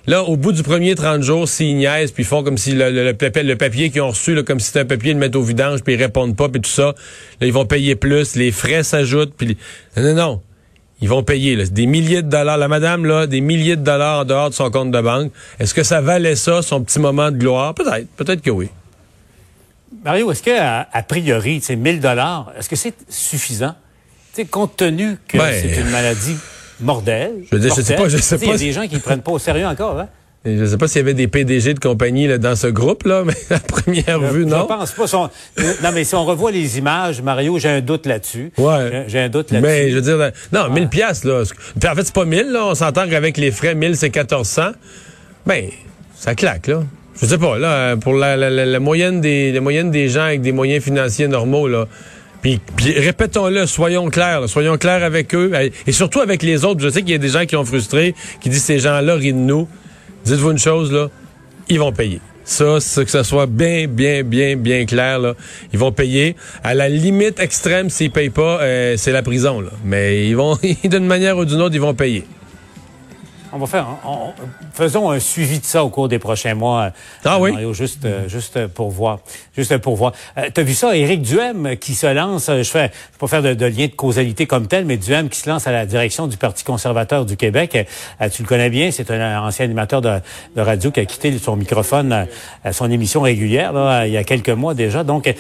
Là, 0.07 0.23
au 0.23 0.37
bout 0.37 0.53
du 0.53 0.63
premier 0.63 0.95
30 0.95 1.23
jours, 1.23 1.49
s'ils 1.49 1.77
niaisent, 1.77 2.13
puis 2.13 2.23
font 2.23 2.45
comme 2.45 2.59
si 2.59 2.73
le, 2.73 2.91
le, 2.91 3.13
papier, 3.57 3.91
qu'ils 3.91 4.03
ont 4.03 4.11
reçu, 4.11 4.43
comme 4.45 4.61
si 4.61 4.69
c'était 4.69 4.81
un 4.81 4.85
papier, 4.85 5.15
de 5.15 5.19
mettre 5.19 5.39
au 5.39 5.43
vidange, 5.43 5.83
puis 5.83 5.95
ils 5.95 6.03
répondent 6.03 6.37
pas, 6.37 6.49
puis 6.49 6.61
tout 6.61 6.71
ça, 6.71 6.95
là, 7.41 7.47
ils 7.47 7.53
vont 7.53 7.67
payer 7.67 7.97
plus, 7.97 8.37
les 8.37 8.53
frais 8.53 8.83
s'ajoutent, 8.83 9.35
puis... 9.37 9.57
Non, 9.97 10.03
non, 10.03 10.15
non. 10.15 10.43
Ils 11.01 11.09
vont 11.09 11.23
payer 11.23 11.57
là, 11.57 11.65
des 11.67 11.85
milliers 11.85 12.23
de 12.23 12.31
dollars. 12.31 12.57
La 12.57 12.69
madame, 12.69 13.05
là, 13.05 13.27
des 13.27 13.43
milliers 13.43 13.77
de 13.77 13.83
dollars 13.83 14.21
en 14.21 14.25
dehors 14.25 14.49
de 14.49 14.55
son 14.55 14.71
compte 14.71 14.91
de 14.91 15.01
banque. 15.03 15.31
Est-ce 15.59 15.75
que 15.75 15.83
ça 15.83 16.01
valait 16.01 16.37
ça, 16.37 16.63
son 16.63 16.83
petit 16.83 16.99
moment 16.99 17.31
de 17.31 17.37
gloire? 17.37 17.75
Peut-être. 17.75 18.09
Peut-être 18.17 18.41
que 18.41 18.51
oui. 18.51 18.71
Mario, 20.03 20.31
est-ce 20.33 20.43
que, 20.43 20.59
à, 20.59 21.03
priori, 21.03 21.61
c'est 21.63 21.77
1000 21.77 22.01
dollars, 22.01 22.53
est-ce 22.59 22.69
que 22.69 22.77
c'est 22.77 22.95
suffisant? 23.11 23.75
sais, 24.37 24.45
compte 24.45 24.77
tenu 24.77 25.17
que 25.27 25.39
ben, 25.39 25.53
c'est 25.53 25.81
une 25.81 25.91
maladie 25.91 26.37
Mordel. 26.81 27.45
Je 27.51 27.57
veux 27.57 27.63
je 27.63 27.81
sais 27.81 27.97
pas, 27.97 28.09
je 28.09 28.17
sais 28.19 28.39
pas. 28.39 28.45
Il 28.45 28.51
y 28.51 28.55
a 28.55 28.59
des 28.59 28.73
gens 28.73 28.87
qui 28.87 28.95
ne 28.97 29.01
prennent 29.01 29.23
pas 29.23 29.33
au 29.33 29.39
sérieux 29.39 29.67
encore, 29.67 29.99
hein? 29.99 30.09
Je 30.47 30.53
ne 30.53 30.67
sais 30.67 30.77
pas 30.77 30.87
s'il 30.87 31.01
y 31.01 31.03
avait 31.03 31.15
des 31.15 31.27
PDG 31.27 31.75
de 31.75 31.81
compagnie 31.81 32.29
là, 32.29 32.39
dans 32.39 32.55
ce 32.55 32.69
groupe-là, 32.69 33.25
mais 33.25 33.35
à 33.51 33.59
première 33.59 34.21
vue, 34.21 34.47
non. 34.47 34.69
Je 34.71 34.95
pense 34.95 35.11
pas. 35.13 35.31
non, 35.83 35.91
mais 35.93 36.05
si 36.05 36.15
on 36.15 36.25
revoit 36.25 36.53
les 36.53 36.79
images, 36.79 37.21
Mario, 37.21 37.59
j'ai 37.59 37.69
un 37.69 37.81
doute 37.81 38.07
là-dessus. 38.07 38.53
Ouais. 38.57 39.07
J'ai 39.09 39.19
un 39.19 39.29
doute 39.29 39.51
là-dessus. 39.51 39.69
Mais 39.69 39.91
je 39.91 39.97
veux 39.97 40.03
dire, 40.03 40.31
non, 40.53 40.71
1000 40.71 40.89
piastres, 40.89 41.27
là. 41.27 41.43
en 41.43 41.95
fait, 41.95 42.05
c'est 42.05 42.15
pas 42.15 42.25
1000, 42.25 42.53
là. 42.53 42.67
On 42.67 42.75
s'entend 42.77 43.09
qu'avec 43.09 43.39
les 43.39 43.51
frais, 43.51 43.75
1000, 43.75 43.97
c'est 43.97 44.15
1400. 44.15 44.71
Ben, 45.47 45.65
ça 46.15 46.37
claque, 46.37 46.69
là. 46.69 46.85
Je 47.21 47.27
sais 47.27 47.39
pas, 47.39 47.59
là, 47.59 47.97
pour 47.97 48.13
la, 48.13 48.37
la, 48.37 48.81
moyenne 48.81 49.21
des, 49.21 49.51
la 49.51 49.61
moyenne 49.61 49.91
des 49.91 50.09
gens 50.09 50.25
avec 50.25 50.43
des 50.43 50.53
moyens 50.53 50.85
financiers 50.85 51.29
normaux, 51.29 51.67
là. 51.67 51.89
Puis, 52.77 52.93
répétons-le, 52.93 53.67
soyons 53.67 54.09
clairs, 54.09 54.49
soyons 54.49 54.79
clairs 54.79 55.03
avec 55.03 55.35
eux 55.35 55.53
et 55.87 55.93
surtout 55.93 56.21
avec 56.21 56.43
les 56.43 56.65
autres. 56.65 56.81
Je 56.81 56.89
sais 56.89 57.01
qu'il 57.01 57.11
y 57.11 57.15
a 57.15 57.19
des 57.19 57.29
gens 57.29 57.45
qui 57.45 57.57
ont 57.57 57.65
frustré, 57.65 58.15
qui 58.41 58.49
disent 58.49 58.63
ces 58.63 58.79
gens-là 58.79 59.15
rient 59.15 59.33
de 59.33 59.39
nous. 59.39 59.69
Dites-vous 60.25 60.53
une 60.53 60.59
chose 60.59 60.93
là, 60.93 61.09
ils 61.69 61.79
vont 61.79 61.93
payer. 61.93 62.21
Ça, 62.45 62.79
c'est 62.79 63.05
que 63.05 63.11
ça 63.11 63.25
soit 63.25 63.47
bien, 63.47 63.89
bien, 63.89 64.23
bien, 64.23 64.57
bien 64.57 64.87
clair. 64.87 65.35
Ils 65.73 65.79
vont 65.79 65.91
payer. 65.91 66.37
À 66.63 66.75
la 66.75 66.89
limite 66.89 67.41
extrême, 67.41 67.91
s'ils 67.91 68.13
payent 68.13 68.31
pas, 68.31 68.61
euh, 68.61 68.95
c'est 68.97 69.11
la 69.11 69.23
prison. 69.23 69.65
Mais 69.85 70.29
ils 70.29 70.37
vont, 70.37 70.57
d'une 70.85 71.07
manière 71.07 71.37
ou 71.37 71.45
d'une 71.45 71.61
autre, 71.61 71.75
ils 71.75 71.81
vont 71.81 71.95
payer. 71.95 72.25
On 73.57 73.59
va 73.59 73.67
faire, 73.67 73.87
faisons 74.75 75.11
un 75.11 75.19
suivi 75.19 75.61
de 75.61 75.65
ça 75.65 75.83
au 75.83 75.89
cours 75.89 76.09
des 76.09 76.19
prochains 76.19 76.55
mois. 76.55 76.91
Ah 77.25 77.41
oui? 77.41 77.53
juste, 77.73 78.05
euh, 78.05 78.29
juste 78.29 78.67
pour 78.67 78.91
voir, 78.91 79.21
juste 79.57 79.79
pour 79.79 79.97
voir. 79.97 80.13
Euh, 80.37 80.51
T'as 80.53 80.63
vu 80.63 80.75
ça, 80.75 80.95
Éric 80.95 81.23
Duhem 81.23 81.75
qui 81.79 81.95
se 81.95 82.07
lance. 82.07 82.51
Euh, 82.51 82.63
je 82.63 82.71
fais, 82.71 82.89
je 82.89 83.15
vais 83.15 83.19
pas 83.19 83.29
faire 83.29 83.43
de, 83.43 83.65
lien 83.65 83.87
de 83.87 83.95
causalité 83.97 84.45
comme 84.45 84.67
tel, 84.67 84.85
mais 84.85 84.99
Duhem 84.99 85.31
qui 85.31 85.39
se 85.39 85.49
lance 85.49 85.67
à 85.67 85.73
la 85.73 85.87
direction 85.87 86.27
du 86.27 86.37
Parti 86.37 86.65
conservateur 86.65 87.25
du 87.25 87.39
Québec. 87.39 87.89
tu 88.31 88.43
le 88.43 88.47
connais 88.47 88.69
bien, 88.69 88.91
c'est 88.91 89.11
un 89.11 89.41
ancien 89.41 89.65
animateur 89.65 90.03
de, 90.03 90.21
radio 90.55 90.91
qui 90.91 91.01
a 91.01 91.07
quitté 91.07 91.37
son 91.39 91.57
microphone 91.57 92.27
à 92.63 92.73
son 92.75 92.91
émission 92.91 93.23
régulière 93.23 93.73
là, 93.73 94.07
il 94.07 94.13
y 94.13 94.19
a 94.19 94.25
quelques 94.25 94.51
mois 94.51 94.75
déjà. 94.75 95.03
Donc, 95.03 95.35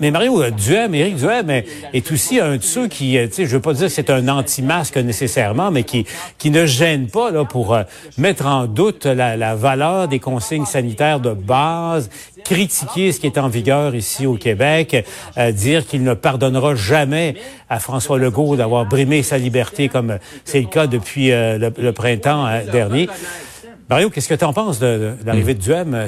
mais 0.00 0.10
Mario 0.10 0.48
Duhem, 0.50 0.94
Éric 0.94 1.16
Duhem 1.16 1.50
est, 1.50 2.10
aussi 2.10 2.40
un 2.40 2.56
de 2.56 2.62
ceux 2.62 2.88
qui, 2.88 3.18
tu 3.28 3.32
sais, 3.32 3.44
je 3.44 3.50
veux 3.50 3.60
pas 3.60 3.74
dire 3.74 3.88
que 3.88 3.92
c'est 3.92 4.08
un 4.08 4.28
anti-masque 4.28 4.96
nécessairement, 4.96 5.70
mais 5.70 5.84
qui, 5.84 6.06
qui 6.38 6.50
ne 6.50 6.64
gêne 6.64 7.08
pas 7.08 7.30
là 7.30 7.44
pour 7.50 7.74
euh, 7.74 7.82
mettre 8.16 8.46
en 8.46 8.66
doute 8.66 9.04
la, 9.04 9.54
valeur 9.54 10.08
des 10.08 10.20
consignes 10.20 10.64
sanitaires 10.64 11.20
de 11.20 11.34
base, 11.34 12.08
critiquer 12.44 13.12
ce 13.12 13.20
qui 13.20 13.26
est 13.26 13.36
en 13.36 13.48
vigueur 13.48 13.94
ici 13.94 14.24
au 14.24 14.36
Québec, 14.36 15.04
euh, 15.36 15.52
dire 15.52 15.86
qu'il 15.86 16.02
ne 16.04 16.14
pardonnera 16.14 16.74
jamais 16.76 17.34
à 17.68 17.80
François 17.80 18.18
Legault 18.18 18.56
d'avoir 18.56 18.86
brimé 18.86 19.22
sa 19.22 19.36
liberté 19.36 19.88
comme 19.88 20.18
c'est 20.44 20.60
le 20.60 20.68
cas 20.68 20.86
depuis 20.86 21.32
euh, 21.32 21.70
le, 21.76 21.92
printemps 21.92 22.48
dernier. 22.72 23.08
Mario, 23.90 24.08
qu'est-ce 24.08 24.28
que 24.28 24.34
tu 24.34 24.44
en 24.44 24.52
penses 24.52 24.78
de, 24.78 25.14
l'arrivée 25.26 25.54
de 25.54 25.60
Duhem 25.60 25.94
euh, 25.94 26.06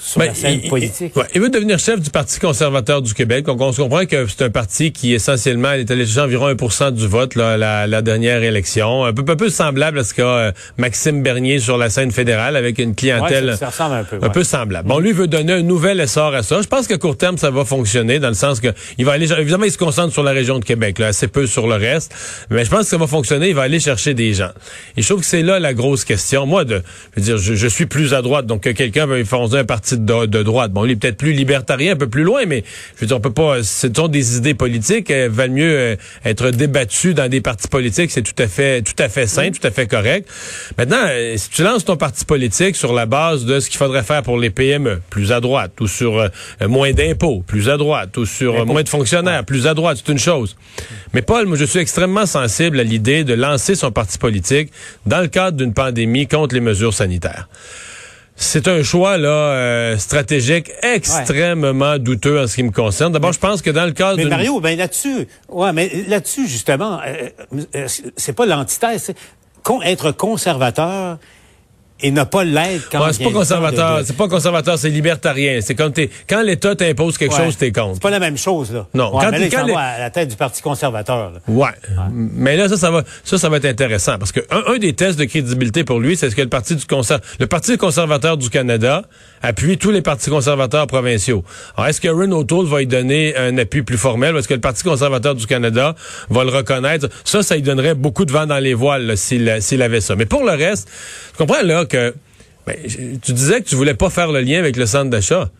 sur 0.00 0.18
ben, 0.18 0.26
la 0.26 0.34
scène 0.34 0.62
politique? 0.62 1.14
Il, 1.32 1.40
veut 1.40 1.48
devenir 1.48 1.78
chef 1.78 2.00
du 2.00 2.10
Parti 2.10 2.40
conservateur 2.40 3.02
du 3.02 3.14
Québec. 3.14 3.46
Donc, 3.46 3.60
on 3.60 3.70
se 3.70 3.80
comprend 3.80 4.04
que 4.04 4.26
c'est 4.26 4.42
un 4.42 4.50
parti 4.50 4.90
qui, 4.90 5.14
essentiellement, 5.14 5.70
est 5.70 5.88
allé 5.92 6.06
chercher 6.06 6.22
environ 6.22 6.50
1% 6.52 6.90
du 6.90 7.06
vote 7.06 7.36
là, 7.36 7.56
la, 7.56 7.86
la 7.86 8.02
dernière 8.02 8.42
élection. 8.42 9.04
Un 9.04 9.12
peu, 9.12 9.22
un 9.30 9.36
peu 9.36 9.48
semblable 9.48 10.00
à 10.00 10.02
ce 10.02 10.12
qu'a 10.12 10.24
euh, 10.24 10.52
Maxime 10.76 11.22
Bernier 11.22 11.60
sur 11.60 11.78
la 11.78 11.88
scène 11.88 12.10
fédérale 12.10 12.56
avec 12.56 12.80
une 12.80 12.96
clientèle 12.96 13.56
ça, 13.56 13.68
ressemble 13.68 13.94
un 13.94 14.02
peu, 14.02 14.18
un 14.20 14.30
peu 14.30 14.42
semblable. 14.42 14.88
Bon, 14.88 14.98
lui 14.98 15.12
veut 15.12 15.28
donner 15.28 15.52
un 15.52 15.62
nouvel 15.62 16.00
essor 16.00 16.34
à 16.34 16.42
ça. 16.42 16.62
Je 16.62 16.66
pense 16.66 16.88
qu'à 16.88 16.98
court 16.98 17.16
terme, 17.16 17.38
ça 17.38 17.52
va 17.52 17.64
fonctionner 17.64 18.18
dans 18.18 18.26
le 18.26 18.34
sens 18.34 18.58
que 18.58 18.74
il 18.98 19.04
va 19.04 19.12
aller... 19.12 19.32
Évidemment, 19.32 19.66
il 19.66 19.72
se 19.72 19.78
concentre 19.78 20.12
sur 20.12 20.24
la 20.24 20.32
région 20.32 20.58
de 20.58 20.64
Québec, 20.64 20.98
là, 20.98 21.06
assez 21.06 21.28
peu 21.28 21.46
sur 21.46 21.68
le 21.68 21.76
reste. 21.76 22.12
Mais 22.50 22.64
je 22.64 22.70
pense 22.70 22.80
que 22.80 22.86
ça 22.86 22.96
va 22.96 23.06
fonctionner. 23.06 23.50
Il 23.50 23.54
va 23.54 23.62
aller 23.62 23.78
chercher 23.78 24.14
des 24.14 24.34
gens. 24.34 24.50
Et 24.96 25.02
je 25.02 25.06
trouve 25.06 25.20
que 25.20 25.26
c'est 25.26 25.42
là 25.42 25.60
la 25.60 25.74
grosse 25.74 26.04
question. 26.04 26.44
Moi, 26.44 26.64
de 26.64 26.82
je 27.16 27.20
veux 27.20 27.24
dire, 27.24 27.38
je, 27.38 27.68
suis 27.68 27.86
plus 27.86 28.14
à 28.14 28.22
droite, 28.22 28.46
donc 28.46 28.62
que 28.62 28.70
quelqu'un 28.70 29.06
veut 29.06 29.24
fonder 29.24 29.58
un 29.58 29.64
parti 29.64 29.96
de, 29.98 30.42
droite. 30.42 30.72
Bon, 30.72 30.84
il 30.84 30.92
est 30.92 30.96
peut-être 30.96 31.16
plus 31.16 31.32
libertarien, 31.32 31.92
un 31.92 31.96
peu 31.96 32.08
plus 32.08 32.22
loin, 32.22 32.42
mais 32.46 32.64
je 32.96 33.00
veux 33.00 33.06
dire, 33.06 33.16
on 33.16 33.20
peut 33.20 33.32
pas. 33.32 33.62
Ce 33.62 33.88
sont 33.94 34.08
des 34.08 34.36
idées 34.36 34.54
politiques. 34.54 35.10
Elles 35.10 35.30
valent 35.30 35.54
mieux 35.54 35.76
euh, 35.78 35.96
être 36.24 36.50
débattues 36.50 37.14
dans 37.14 37.28
des 37.28 37.40
partis 37.40 37.68
politiques. 37.68 38.10
C'est 38.10 38.22
tout 38.22 38.42
à 38.42 38.46
fait, 38.46 38.82
tout 38.82 39.00
à 39.02 39.08
fait 39.08 39.26
sain, 39.26 39.50
tout 39.50 39.66
à 39.66 39.70
fait 39.70 39.86
correct. 39.86 40.28
Maintenant, 40.78 41.04
euh, 41.08 41.34
si 41.36 41.50
tu 41.50 41.62
lances 41.62 41.84
ton 41.84 41.96
parti 41.96 42.24
politique 42.24 42.76
sur 42.76 42.92
la 42.92 43.06
base 43.06 43.44
de 43.44 43.60
ce 43.60 43.68
qu'il 43.68 43.78
faudrait 43.78 44.02
faire 44.02 44.22
pour 44.22 44.38
les 44.38 44.50
PME, 44.50 45.00
plus 45.10 45.32
à 45.32 45.40
droite, 45.40 45.72
ou 45.80 45.86
sur 45.86 46.18
euh, 46.18 46.28
moins 46.68 46.92
d'impôts, 46.92 47.42
plus 47.46 47.68
à 47.68 47.76
droite, 47.76 48.16
ou 48.16 48.26
sur 48.26 48.66
moins 48.66 48.82
de 48.82 48.88
fonctionnaires, 48.88 49.44
plus 49.44 49.66
à 49.66 49.74
droite, 49.74 49.98
c'est 50.04 50.12
une 50.12 50.18
chose. 50.18 50.56
Mais 51.12 51.22
Paul, 51.22 51.46
moi, 51.46 51.56
je 51.56 51.64
suis 51.64 51.78
extrêmement 51.78 52.26
sensible 52.26 52.80
à 52.80 52.82
l'idée 52.82 53.24
de 53.24 53.34
lancer 53.34 53.74
son 53.74 53.90
parti 53.90 54.18
politique 54.18 54.70
dans 55.06 55.20
le 55.20 55.28
cadre 55.28 55.56
d'une 55.56 55.72
pandémie 55.72 56.26
contre 56.26 56.54
les 56.54 56.60
mesures 56.60 56.83
sanitaires. 56.92 57.48
C'est 58.36 58.66
un 58.66 58.82
choix 58.82 59.16
là 59.16 59.28
euh, 59.28 59.96
stratégique 59.96 60.72
extrêmement 60.82 61.98
douteux 61.98 62.40
en 62.40 62.46
ce 62.48 62.56
qui 62.56 62.64
me 62.64 62.72
concerne. 62.72 63.12
D'abord, 63.12 63.32
je 63.32 63.38
pense 63.38 63.62
que 63.62 63.70
dans 63.70 63.84
le 63.84 63.92
cadre 63.92 64.16
Mais 64.16 64.24
Mario, 64.24 64.60
ben 64.60 64.76
là-dessus, 64.76 65.28
ouais, 65.48 65.72
mais 65.72 66.04
là-dessus 66.08 66.48
justement, 66.48 67.00
euh, 67.06 67.28
euh, 67.76 67.86
c'est 68.16 68.32
pas 68.32 68.46
l'antithèse. 68.46 69.12
Être 69.84 70.12
conservateur, 70.12 71.18
et 72.00 72.10
ne 72.10 72.24
pas 72.24 72.42
l'être 72.42 72.88
quand 72.90 73.12
c'est 73.12 73.22
pas 73.22 73.30
conservateur, 73.30 74.00
c'est 74.04 74.16
pas 74.16 74.28
conservateur, 74.28 74.78
c'est 74.78 74.90
libertarien. 74.90 75.60
C'est 75.62 75.74
quand 75.74 75.90
t'es 75.90 76.10
quand 76.28 76.42
l'État 76.42 76.74
t'impose 76.74 77.16
quelque 77.16 77.36
chose, 77.36 77.56
t'es 77.56 77.70
contre. 77.70 77.94
C'est 77.94 78.02
pas 78.02 78.10
la 78.10 78.18
même 78.18 78.36
chose 78.36 78.72
là. 78.72 78.86
Non, 78.94 79.12
quand, 79.12 79.30
mais 79.30 79.48
là, 79.48 79.78
à 79.78 79.98
la 79.98 80.10
tête 80.10 80.28
du 80.28 80.36
Parti 80.36 80.60
conservateur. 80.60 81.32
Ouais. 81.46 81.68
Mais 82.12 82.56
là 82.56 82.68
ça 82.68 82.76
ça 82.76 82.90
va 82.90 83.04
ça 83.22 83.38
ça 83.38 83.48
va 83.48 83.58
être 83.58 83.64
intéressant 83.64 84.18
parce 84.18 84.32
que 84.32 84.40
un, 84.50 84.76
des 84.78 84.92
tests 84.92 85.18
de 85.18 85.24
crédibilité 85.24 85.84
pour 85.84 86.00
lui, 86.00 86.16
c'est 86.16 86.30
ce 86.30 86.36
que 86.36 86.42
le 86.42 86.48
Parti 86.48 86.74
du 86.74 86.84
conser... 86.84 87.14
le 87.38 87.46
Parti 87.46 87.76
conservateur 87.76 88.36
du 88.36 88.50
Canada 88.50 89.02
appuie 89.40 89.78
tous 89.78 89.90
les 89.90 90.02
partis 90.02 90.30
conservateurs 90.30 90.86
provinciaux. 90.86 91.44
Alors 91.76 91.88
est-ce 91.88 92.00
que 92.00 92.08
Ron 92.08 92.32
O'Toole 92.32 92.66
va 92.66 92.82
y 92.82 92.86
donner 92.86 93.36
un 93.36 93.56
appui 93.58 93.82
plus 93.82 93.98
formel 93.98 94.36
est-ce 94.36 94.48
que 94.48 94.54
le 94.54 94.60
Parti 94.60 94.82
conservateur 94.82 95.34
du 95.34 95.46
Canada 95.46 95.94
va 96.28 96.44
le 96.44 96.50
reconnaître? 96.50 97.08
Ça 97.24 97.42
ça 97.42 97.54
lui 97.54 97.62
donnerait 97.62 97.94
beaucoup 97.94 98.24
de 98.24 98.32
vent 98.32 98.46
dans 98.46 98.58
les 98.58 98.74
voiles 98.74 99.16
s'il 99.16 99.58
s'il 99.60 99.80
avait 99.80 100.00
ça. 100.00 100.16
Mais 100.16 100.26
pour 100.26 100.44
le 100.44 100.52
reste, 100.52 100.88
tu 101.30 101.38
comprends 101.38 101.62
là 101.62 101.83
que 101.86 102.14
ben, 102.66 102.76
tu 103.22 103.32
disais 103.32 103.60
que 103.60 103.68
tu 103.68 103.74
voulais 103.74 103.94
pas 103.94 104.10
faire 104.10 104.32
le 104.32 104.40
lien 104.40 104.58
avec 104.58 104.76
le 104.76 104.86
centre 104.86 105.10
d'achat. 105.10 105.50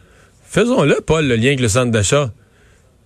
Faisons-le, 0.49 1.01
Paul, 1.01 1.27
le 1.27 1.37
lien 1.37 1.49
avec 1.49 1.61
le 1.61 1.69
centre 1.69 1.91
d'achat. 1.91 2.33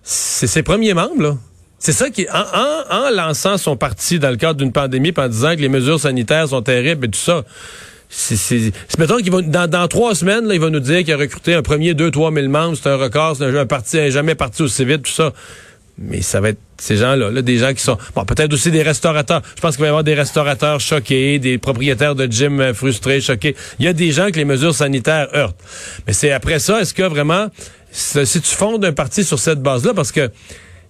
C'est 0.03 0.47
ses 0.47 0.63
premiers 0.63 0.93
membres, 0.93 1.21
là. 1.21 1.37
C'est 1.79 1.93
ça 1.93 2.09
qui, 2.09 2.27
en, 2.29 3.09
lançant 3.09 3.57
son 3.57 3.77
parti 3.77 4.19
dans 4.19 4.29
le 4.29 4.35
cadre 4.35 4.59
d'une 4.59 4.73
pandémie, 4.73 5.13
en 5.15 5.27
disant 5.29 5.55
que 5.55 5.61
les 5.61 5.69
mesures 5.69 5.99
sanitaires 5.99 6.49
sont 6.49 6.61
terribles 6.61 7.05
et 7.05 7.09
tout 7.09 7.19
ça, 7.19 7.43
c'est, 8.09 8.73
mettons 8.97 9.17
qu'il 9.17 9.31
va, 9.31 9.67
dans, 9.67 9.87
trois 9.87 10.13
semaines, 10.13 10.45
là, 10.45 10.55
il 10.55 10.59
va 10.59 10.69
nous 10.69 10.81
dire 10.81 10.99
qu'il 10.99 11.13
a 11.13 11.17
recruté 11.17 11.53
un 11.53 11.61
premier 11.61 11.93
2 11.93 12.11
trois 12.11 12.31
mille 12.31 12.49
membres, 12.49 12.75
c'est 12.75 12.89
un 12.89 12.97
record, 12.97 13.37
c'est 13.37 13.45
un, 13.45 13.55
un 13.55 13.65
parti, 13.65 14.11
jamais 14.11 14.35
parti 14.35 14.61
aussi 14.63 14.83
vite, 14.83 15.03
tout 15.03 15.11
ça 15.11 15.31
mais 15.99 16.21
ça 16.21 16.39
va 16.39 16.49
être 16.49 16.59
ces 16.77 16.95
gens-là, 16.95 17.29
là, 17.29 17.41
des 17.41 17.57
gens 17.57 17.73
qui 17.73 17.83
sont... 17.83 17.97
Bon, 18.15 18.23
peut-être 18.23 18.53
aussi 18.53 18.71
des 18.71 18.83
restaurateurs. 18.83 19.41
Je 19.55 19.61
pense 19.61 19.75
qu'il 19.75 19.81
va 19.81 19.87
y 19.87 19.89
avoir 19.89 20.03
des 20.03 20.13
restaurateurs 20.13 20.79
choqués, 20.79 21.37
des 21.39 21.57
propriétaires 21.57 22.15
de 22.15 22.25
gym 22.25 22.61
euh, 22.61 22.73
frustrés, 22.73 23.19
choqués. 23.19 23.55
Il 23.79 23.85
y 23.85 23.87
a 23.87 23.93
des 23.93 24.11
gens 24.11 24.31
que 24.31 24.37
les 24.37 24.45
mesures 24.45 24.73
sanitaires 24.73 25.27
heurtent. 25.35 25.59
Mais 26.07 26.13
c'est 26.13 26.31
après 26.31 26.59
ça, 26.59 26.79
est-ce 26.81 26.93
que 26.93 27.03
vraiment... 27.03 27.47
Si 27.91 28.41
tu 28.41 28.55
fondes 28.55 28.85
un 28.85 28.93
parti 28.93 29.23
sur 29.23 29.39
cette 29.39 29.61
base-là, 29.61 29.93
parce 29.95 30.11
que 30.11 30.29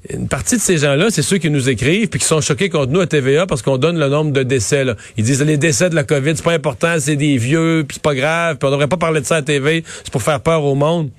une 0.10 0.28
partie 0.28 0.56
de 0.56 0.62
ces 0.62 0.78
gens-là, 0.78 1.08
c'est 1.10 1.22
ceux 1.22 1.38
qui 1.38 1.50
nous 1.50 1.70
écrivent 1.70 2.08
puis 2.08 2.20
qui 2.20 2.26
sont 2.26 2.40
choqués 2.40 2.70
contre 2.70 2.92
nous 2.92 3.02
à 3.02 3.08
TVA 3.08 3.46
parce 3.48 3.62
qu'on 3.62 3.78
donne 3.78 4.00
le 4.00 4.08
nombre 4.08 4.32
de 4.32 4.44
décès. 4.44 4.86
Là. 4.86 4.96
Ils 5.18 5.26
disent 5.26 5.44
les 5.44 5.58
décès 5.58 5.90
de 5.90 5.96
la 5.96 6.04
COVID, 6.04 6.34
c'est 6.36 6.44
pas 6.44 6.54
important, 6.54 6.96
c'est 7.00 7.18
des 7.18 7.38
vieux, 7.38 7.84
puis 7.88 7.96
c'est 7.96 8.04
pas 8.04 8.16
grave, 8.16 8.58
puis 8.58 8.68
on 8.68 8.72
devrait 8.72 8.88
pas 8.88 8.98
parler 8.98 9.22
de 9.22 9.26
ça 9.26 9.38
à 9.38 9.42
TV, 9.42 9.84
c'est 10.04 10.12
pour 10.12 10.24
faire 10.24 10.40
peur 10.40 10.64
au 10.64 10.76
monde. 10.76 11.10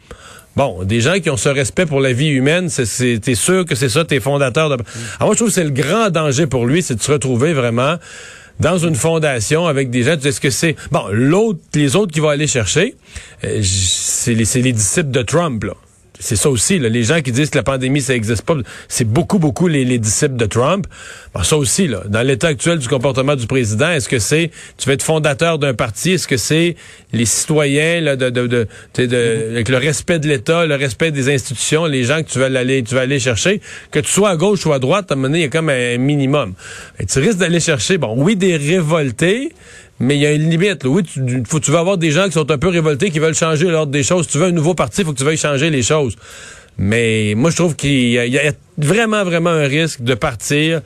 Bon, 0.56 0.82
des 0.82 1.00
gens 1.00 1.20
qui 1.20 1.30
ont 1.30 1.36
ce 1.36 1.48
respect 1.48 1.86
pour 1.86 2.00
la 2.00 2.12
vie 2.12 2.28
humaine, 2.28 2.68
c'est 2.68 3.34
sûr 3.34 3.64
que 3.64 3.74
c'est 3.74 3.88
ça 3.88 4.04
tes 4.04 4.20
fondateurs. 4.20 4.68
De... 4.68 4.74
Alors 4.74 5.28
moi, 5.28 5.32
je 5.32 5.36
trouve 5.36 5.48
que 5.48 5.54
c'est 5.54 5.64
le 5.64 5.70
grand 5.70 6.10
danger 6.10 6.46
pour 6.46 6.66
lui, 6.66 6.82
c'est 6.82 6.96
de 6.96 7.02
se 7.02 7.12
retrouver 7.12 7.52
vraiment 7.52 7.96
dans 8.58 8.78
une 8.78 8.94
fondation 8.94 9.66
avec 9.66 9.90
des 9.90 10.02
gens. 10.02 10.18
Est-ce 10.18 10.40
que 10.40 10.50
c'est? 10.50 10.76
Bon 10.90 11.04
l'autre, 11.10 11.60
les 11.74 11.96
autres 11.96 12.12
qui 12.12 12.20
vont 12.20 12.28
aller 12.28 12.46
chercher, 12.46 12.94
euh, 13.44 13.60
c'est 13.62 14.34
les, 14.34 14.44
les 14.62 14.72
disciples 14.72 15.10
de 15.10 15.22
Trump 15.22 15.64
là 15.64 15.74
c'est 16.20 16.36
ça 16.36 16.50
aussi, 16.50 16.78
là, 16.78 16.88
les 16.88 17.02
gens 17.02 17.22
qui 17.22 17.32
disent 17.32 17.50
que 17.50 17.56
la 17.56 17.64
pandémie, 17.64 18.02
ça 18.02 18.12
n'existe 18.12 18.42
pas, 18.42 18.54
c'est 18.88 19.08
beaucoup, 19.08 19.38
beaucoup 19.38 19.66
les, 19.66 19.98
disciples 19.98 20.36
de 20.36 20.44
Trump. 20.44 20.86
ça 21.42 21.56
aussi, 21.56 21.88
là, 21.88 22.02
dans 22.06 22.22
l'état 22.22 22.48
actuel 22.48 22.78
du 22.78 22.88
comportement 22.88 23.36
du 23.36 23.46
président, 23.46 23.90
est-ce 23.90 24.08
que 24.08 24.18
c'est, 24.18 24.50
tu 24.76 24.86
veux 24.86 24.94
être 24.94 25.02
fondateur 25.02 25.58
d'un 25.58 25.74
parti, 25.74 26.12
est-ce 26.12 26.28
que 26.28 26.36
c'est 26.36 26.76
les 27.12 27.24
citoyens, 27.24 28.00
là, 28.02 28.16
de, 28.16 28.28
de, 28.28 28.46
de, 28.46 28.66
de, 28.94 29.48
avec 29.50 29.68
le 29.70 29.78
respect 29.78 30.18
de 30.18 30.28
l'État, 30.28 30.66
le 30.66 30.76
respect 30.76 31.10
des 31.10 31.32
institutions, 31.32 31.86
les 31.86 32.04
gens 32.04 32.22
que 32.22 32.28
tu 32.28 32.38
vas 32.38 32.46
aller, 32.46 32.82
tu 32.82 32.94
vas 32.94 33.00
aller 33.00 33.18
chercher, 33.18 33.60
que 33.90 33.98
tu 33.98 34.10
sois 34.10 34.30
à 34.30 34.36
gauche 34.36 34.66
ou 34.66 34.72
à 34.72 34.78
droite, 34.78 35.10
à 35.10 35.14
un 35.14 35.16
moment 35.16 35.34
il 35.34 35.40
y 35.40 35.44
a 35.44 35.48
comme 35.48 35.70
un 35.70 35.96
minimum. 35.96 36.54
Tu 37.08 37.18
risques 37.18 37.38
d'aller 37.38 37.60
chercher, 37.60 37.96
bon, 37.96 38.14
oui, 38.16 38.36
des 38.36 38.56
révoltés, 38.56 39.52
mais 40.00 40.16
il 40.16 40.20
y 40.20 40.26
a 40.26 40.32
une 40.32 40.48
limite. 40.48 40.84
Oui, 40.84 41.02
tu, 41.02 41.42
faut, 41.46 41.60
tu 41.60 41.70
veux 41.70 41.76
avoir 41.76 41.98
des 41.98 42.10
gens 42.10 42.24
qui 42.24 42.32
sont 42.32 42.50
un 42.50 42.58
peu 42.58 42.68
révoltés, 42.68 43.10
qui 43.10 43.18
veulent 43.18 43.34
changer 43.34 43.66
l'ordre 43.66 43.92
des 43.92 44.02
choses. 44.02 44.26
Si 44.26 44.32
tu 44.32 44.38
veux 44.38 44.46
un 44.46 44.52
nouveau 44.52 44.74
parti, 44.74 45.02
il 45.02 45.04
faut 45.04 45.12
que 45.12 45.18
tu 45.18 45.24
veuilles 45.24 45.36
changer 45.36 45.68
les 45.68 45.82
choses. 45.82 46.16
Mais 46.78 47.34
moi, 47.36 47.50
je 47.50 47.56
trouve 47.56 47.76
qu'il 47.76 48.08
y, 48.10 48.38
a 48.38 48.52
vraiment, 48.78 49.22
vraiment 49.24 49.50
un 49.50 49.66
risque 49.66 50.00
de 50.00 50.14
partir 50.14 50.80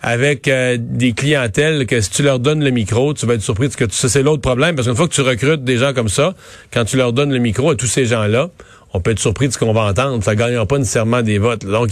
avec 0.00 0.46
euh, 0.46 0.76
des 0.80 1.12
clientèles 1.12 1.86
que 1.86 2.00
si 2.00 2.10
tu 2.10 2.22
leur 2.22 2.38
donnes 2.38 2.62
le 2.62 2.70
micro, 2.70 3.14
tu 3.14 3.26
vas 3.26 3.34
être 3.34 3.42
surpris 3.42 3.66
de 3.66 3.72
ce 3.72 3.76
que 3.76 3.84
tu 3.84 3.96
c'est 3.96 4.22
l'autre 4.22 4.42
problème 4.42 4.74
parce 4.74 4.86
qu'une 4.86 4.96
fois 4.96 5.08
que 5.08 5.14
tu 5.14 5.20
recrutes 5.20 5.64
des 5.64 5.78
gens 5.78 5.92
comme 5.92 6.08
ça, 6.08 6.34
quand 6.72 6.84
tu 6.84 6.96
leur 6.96 7.12
donnes 7.12 7.32
le 7.32 7.38
micro 7.38 7.70
à 7.70 7.76
tous 7.76 7.86
ces 7.86 8.06
gens-là, 8.06 8.50
on 8.94 9.00
peut 9.00 9.12
être 9.12 9.18
surpris 9.18 9.48
de 9.48 9.52
ce 9.52 9.58
qu'on 9.58 9.72
va 9.72 9.82
entendre. 9.82 10.22
Ça 10.22 10.34
gagnera 10.34 10.66
pas 10.66 10.78
nécessairement 10.78 11.22
des 11.22 11.38
votes. 11.38 11.64
Donc, 11.64 11.90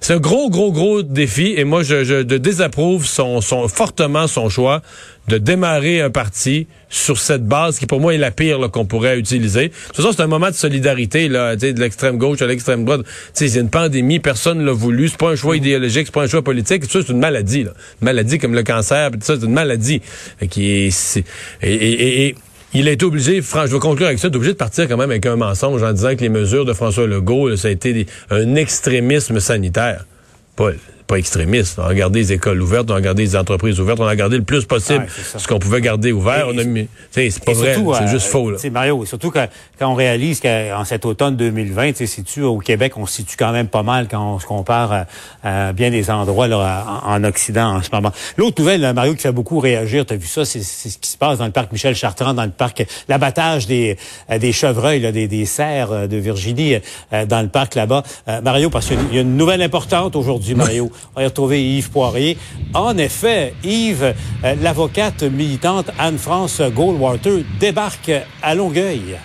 c'est 0.00 0.14
un 0.14 0.18
gros, 0.18 0.50
gros, 0.50 0.72
gros 0.72 1.02
défi. 1.02 1.54
Et 1.56 1.64
moi, 1.64 1.82
je, 1.82 2.04
je 2.04 2.22
désapprouve 2.22 3.06
son, 3.06 3.40
son, 3.40 3.68
fortement 3.68 4.26
son 4.26 4.48
choix 4.48 4.82
de 5.28 5.38
démarrer 5.38 6.00
un 6.00 6.10
parti 6.10 6.66
sur 6.88 7.18
cette 7.18 7.44
base 7.44 7.78
qui, 7.78 7.86
pour 7.86 8.00
moi, 8.00 8.14
est 8.14 8.18
la 8.18 8.30
pire 8.30 8.58
qu'on 8.70 8.86
pourrait 8.86 9.18
utiliser. 9.18 9.68
De 9.68 9.72
toute 9.88 9.96
façon, 9.96 10.12
c'est 10.12 10.22
un 10.22 10.26
moment 10.26 10.48
de 10.48 10.54
solidarité 10.54 11.28
là, 11.28 11.54
de 11.56 11.78
l'extrême 11.78 12.16
gauche 12.16 12.40
à 12.42 12.46
l'extrême 12.46 12.84
droite. 12.84 13.02
C'est 13.34 13.54
une 13.56 13.70
pandémie, 13.70 14.20
personne 14.20 14.64
l'a 14.64 14.72
voulu. 14.72 15.08
C'est 15.08 15.18
pas 15.18 15.30
un 15.30 15.36
choix 15.36 15.56
idéologique, 15.56 16.06
c'est 16.06 16.14
pas 16.14 16.22
un 16.22 16.28
choix 16.28 16.42
politique. 16.42 16.84
C'est 16.88 17.08
une 17.08 17.18
maladie. 17.18 17.64
Là. 17.64 17.72
Une 18.00 18.06
maladie 18.06 18.38
comme 18.38 18.54
le 18.54 18.62
cancer. 18.62 19.10
Ça, 19.20 19.34
c'est 19.38 19.44
une 19.46 19.52
maladie. 19.52 20.00
Qui 20.50 20.70
est, 20.70 21.16
et, 21.62 21.72
et, 21.72 22.26
et 22.26 22.34
il 22.74 22.88
a 22.88 22.92
été 22.92 23.04
obligé, 23.04 23.40
je 23.40 23.72
veux 23.72 23.78
conclure 23.78 24.06
avec 24.06 24.18
ça, 24.18 24.28
il 24.28 24.36
obligé 24.36 24.52
de 24.52 24.58
partir 24.58 24.86
quand 24.88 24.96
même 24.98 25.10
avec 25.10 25.24
un 25.24 25.36
mensonge 25.36 25.82
en 25.82 25.92
disant 25.92 26.14
que 26.14 26.20
les 26.20 26.28
mesures 26.28 26.66
de 26.66 26.74
François 26.74 27.06
Legault, 27.06 27.56
ça 27.56 27.68
a 27.68 27.70
été 27.70 28.06
un 28.30 28.54
extrémisme 28.56 29.40
sanitaire. 29.40 30.04
Paul, 30.54 30.76
pas 31.08 31.16
extrémiste. 31.16 31.78
On 31.78 31.86
a 31.86 31.94
gardé 31.94 32.20
les 32.20 32.32
écoles 32.34 32.60
ouvertes, 32.60 32.90
on 32.90 32.94
a 32.94 33.00
gardé 33.00 33.22
les 33.22 33.34
entreprises 33.34 33.80
ouvertes, 33.80 33.98
on 33.98 34.06
a 34.06 34.14
gardé 34.14 34.36
le 34.36 34.44
plus 34.44 34.66
possible 34.66 35.06
ce 35.08 35.48
qu'on 35.48 35.58
pouvait 35.58 35.80
garder 35.80 36.12
ouvert. 36.12 36.48
c'est 37.10 37.44
pas 37.44 37.52
vrai, 37.54 37.76
c'est 37.98 38.08
juste 38.08 38.26
euh, 38.26 38.30
faux. 38.30 38.58
C'est 38.58 38.70
Mario, 38.70 39.04
surtout 39.06 39.30
quand, 39.30 39.46
quand 39.78 39.90
on 39.90 39.94
réalise 39.94 40.40
qu'en 40.40 40.84
cet 40.84 41.06
automne 41.06 41.34
2020, 41.36 41.92
tu 41.92 42.42
au 42.42 42.58
Québec, 42.58 42.92
on 42.96 43.06
se 43.06 43.14
situe 43.16 43.36
quand 43.38 43.52
même 43.52 43.68
pas 43.68 43.82
mal 43.82 44.06
quand 44.08 44.34
on 44.34 44.38
se 44.38 44.46
compare 44.46 45.06
à, 45.42 45.72
bien 45.72 45.90
des 45.90 46.10
endroits 46.10 46.46
là, 46.46 47.00
en, 47.04 47.24
Occident 47.24 47.76
en 47.76 47.82
ce 47.82 47.88
moment. 47.92 48.12
L'autre 48.36 48.60
nouvelle, 48.60 48.92
Mario, 48.92 49.14
qui 49.14 49.22
fait 49.22 49.32
beaucoup 49.32 49.58
réagir, 49.60 50.04
tu 50.04 50.12
as 50.12 50.16
vu 50.16 50.26
ça, 50.26 50.44
c'est 50.44 50.62
ce 50.62 50.98
qui 50.98 51.10
se 51.10 51.16
passe 51.16 51.38
dans 51.38 51.46
le 51.46 51.52
parc 51.52 51.72
Michel 51.72 51.94
Chartrand, 51.94 52.34
dans 52.34 52.44
le 52.44 52.50
parc, 52.50 52.84
l'abattage 53.08 53.66
des, 53.66 53.96
euh, 54.30 54.38
des 54.38 54.52
chevreuils, 54.52 55.00
là, 55.00 55.10
des, 55.10 55.26
des 55.26 55.46
cerfs 55.46 55.90
euh, 55.90 56.06
de 56.06 56.18
Virginie 56.18 56.76
dans 57.28 57.40
le 57.40 57.48
parc 57.48 57.74
là-bas. 57.74 58.02
Mario, 58.42 58.68
parce 58.68 58.86
qu'il 58.86 58.98
y 59.14 59.18
a 59.18 59.22
une 59.22 59.36
nouvelle 59.36 59.62
importante 59.62 60.16
aujourd'hui, 60.16 60.54
Mario. 60.54 60.90
On 61.16 61.20
y 61.20 61.24
retrouver 61.24 61.76
Yves 61.76 61.90
Poirier. 61.90 62.36
En 62.74 62.96
effet, 62.98 63.54
Yves, 63.64 64.14
euh, 64.44 64.54
l'avocate 64.60 65.22
militante 65.22 65.90
Anne-France 65.98 66.60
Goldwater 66.74 67.44
débarque 67.58 68.12
à 68.42 68.54
Longueuil. 68.54 69.18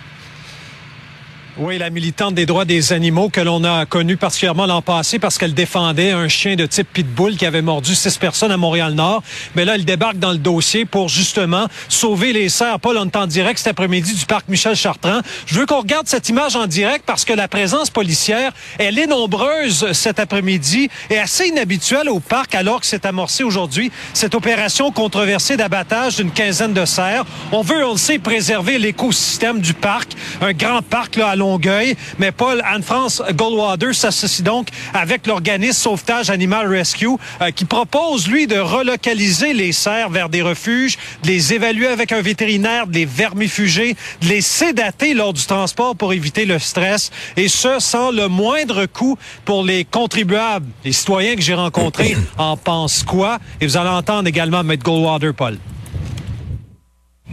Oui, 1.59 1.77
la 1.77 1.91
militante 1.91 2.33
des 2.33 2.47
droits 2.47 2.65
des 2.65 2.93
animaux 2.93 3.29
que 3.29 3.39
l'on 3.39 3.63
a 3.63 3.85
connue 3.85 4.17
particulièrement 4.17 4.65
l'an 4.65 4.81
passé 4.81 5.19
parce 5.19 5.37
qu'elle 5.37 5.53
défendait 5.53 6.09
un 6.09 6.27
chien 6.27 6.55
de 6.55 6.65
type 6.65 6.87
pitbull 6.91 7.37
qui 7.37 7.45
avait 7.45 7.61
mordu 7.61 7.93
six 7.93 8.17
personnes 8.17 8.51
à 8.51 8.57
Montréal-Nord. 8.57 9.21
Mais 9.53 9.63
là, 9.63 9.75
elle 9.75 9.85
débarque 9.85 10.17
dans 10.17 10.31
le 10.31 10.39
dossier 10.39 10.85
pour 10.85 11.09
justement 11.09 11.67
sauver 11.89 12.33
les 12.33 12.49
cerfs. 12.49 12.79
Paul, 12.79 12.97
on 12.97 13.05
est 13.05 13.15
en 13.15 13.27
direct 13.27 13.59
cet 13.59 13.67
après-midi 13.67 14.15
du 14.15 14.25
parc 14.25 14.49
Michel 14.49 14.75
Chartrand. 14.75 15.19
Je 15.45 15.59
veux 15.59 15.67
qu'on 15.67 15.81
regarde 15.81 16.07
cette 16.07 16.27
image 16.27 16.55
en 16.55 16.65
direct 16.65 17.03
parce 17.05 17.23
que 17.23 17.33
la 17.33 17.47
présence 17.47 17.91
policière, 17.91 18.51
elle 18.79 18.97
est 18.97 19.05
nombreuse 19.05 19.91
cet 19.91 20.19
après-midi 20.19 20.89
et 21.11 21.19
assez 21.19 21.49
inhabituelle 21.49 22.09
au 22.09 22.19
parc 22.19 22.55
alors 22.55 22.79
que 22.79 22.87
s'est 22.87 23.05
amorcée 23.05 23.43
aujourd'hui 23.43 23.91
cette 24.15 24.33
opération 24.33 24.91
controversée 24.91 25.55
d'abattage 25.55 26.15
d'une 26.15 26.31
quinzaine 26.31 26.73
de 26.73 26.85
cerfs. 26.85 27.25
On 27.51 27.61
veut, 27.61 27.85
on 27.85 27.91
le 27.91 27.97
sait, 27.99 28.17
préserver 28.17 28.79
l'écosystème 28.79 29.61
du 29.61 29.75
parc. 29.75 30.13
Un 30.41 30.53
grand 30.53 30.81
parc 30.81 31.15
là, 31.15 31.29
à 31.29 31.35
Longueuil. 31.43 31.95
Mais 32.19 32.31
Paul, 32.31 32.61
Anne-France 32.65 33.21
Goldwater 33.33 33.93
s'associe 33.93 34.43
donc 34.43 34.69
avec 34.93 35.27
l'organisme 35.27 35.73
Sauvetage 35.73 36.29
Animal 36.29 36.67
Rescue 36.67 37.17
euh, 37.41 37.51
qui 37.51 37.65
propose, 37.65 38.27
lui, 38.27 38.47
de 38.47 38.57
relocaliser 38.57 39.53
les 39.53 39.73
cerfs 39.73 40.09
vers 40.09 40.29
des 40.29 40.41
refuges, 40.41 40.97
de 41.23 41.27
les 41.27 41.53
évaluer 41.53 41.87
avec 41.87 42.11
un 42.11 42.21
vétérinaire, 42.21 42.87
de 42.87 42.93
les 42.93 43.05
vermifuger, 43.05 43.95
de 44.21 44.27
les 44.27 44.41
sédater 44.41 45.13
lors 45.13 45.33
du 45.33 45.45
transport 45.45 45.95
pour 45.95 46.13
éviter 46.13 46.45
le 46.45 46.59
stress 46.59 47.11
et 47.35 47.49
ce, 47.49 47.79
sans 47.79 48.11
le 48.11 48.27
moindre 48.27 48.85
coût 48.85 49.17
pour 49.43 49.63
les 49.63 49.83
contribuables. 49.83 50.67
Les 50.85 50.93
citoyens 50.93 51.35
que 51.35 51.41
j'ai 51.41 51.55
rencontrés 51.55 52.15
en 52.37 52.55
pensent 52.55 53.03
quoi? 53.03 53.39
Et 53.59 53.67
vous 53.67 53.77
allez 53.77 53.89
entendre 53.89 54.27
également 54.27 54.61
M. 54.61 54.75
Goldwater, 54.77 55.33
Paul. 55.33 55.57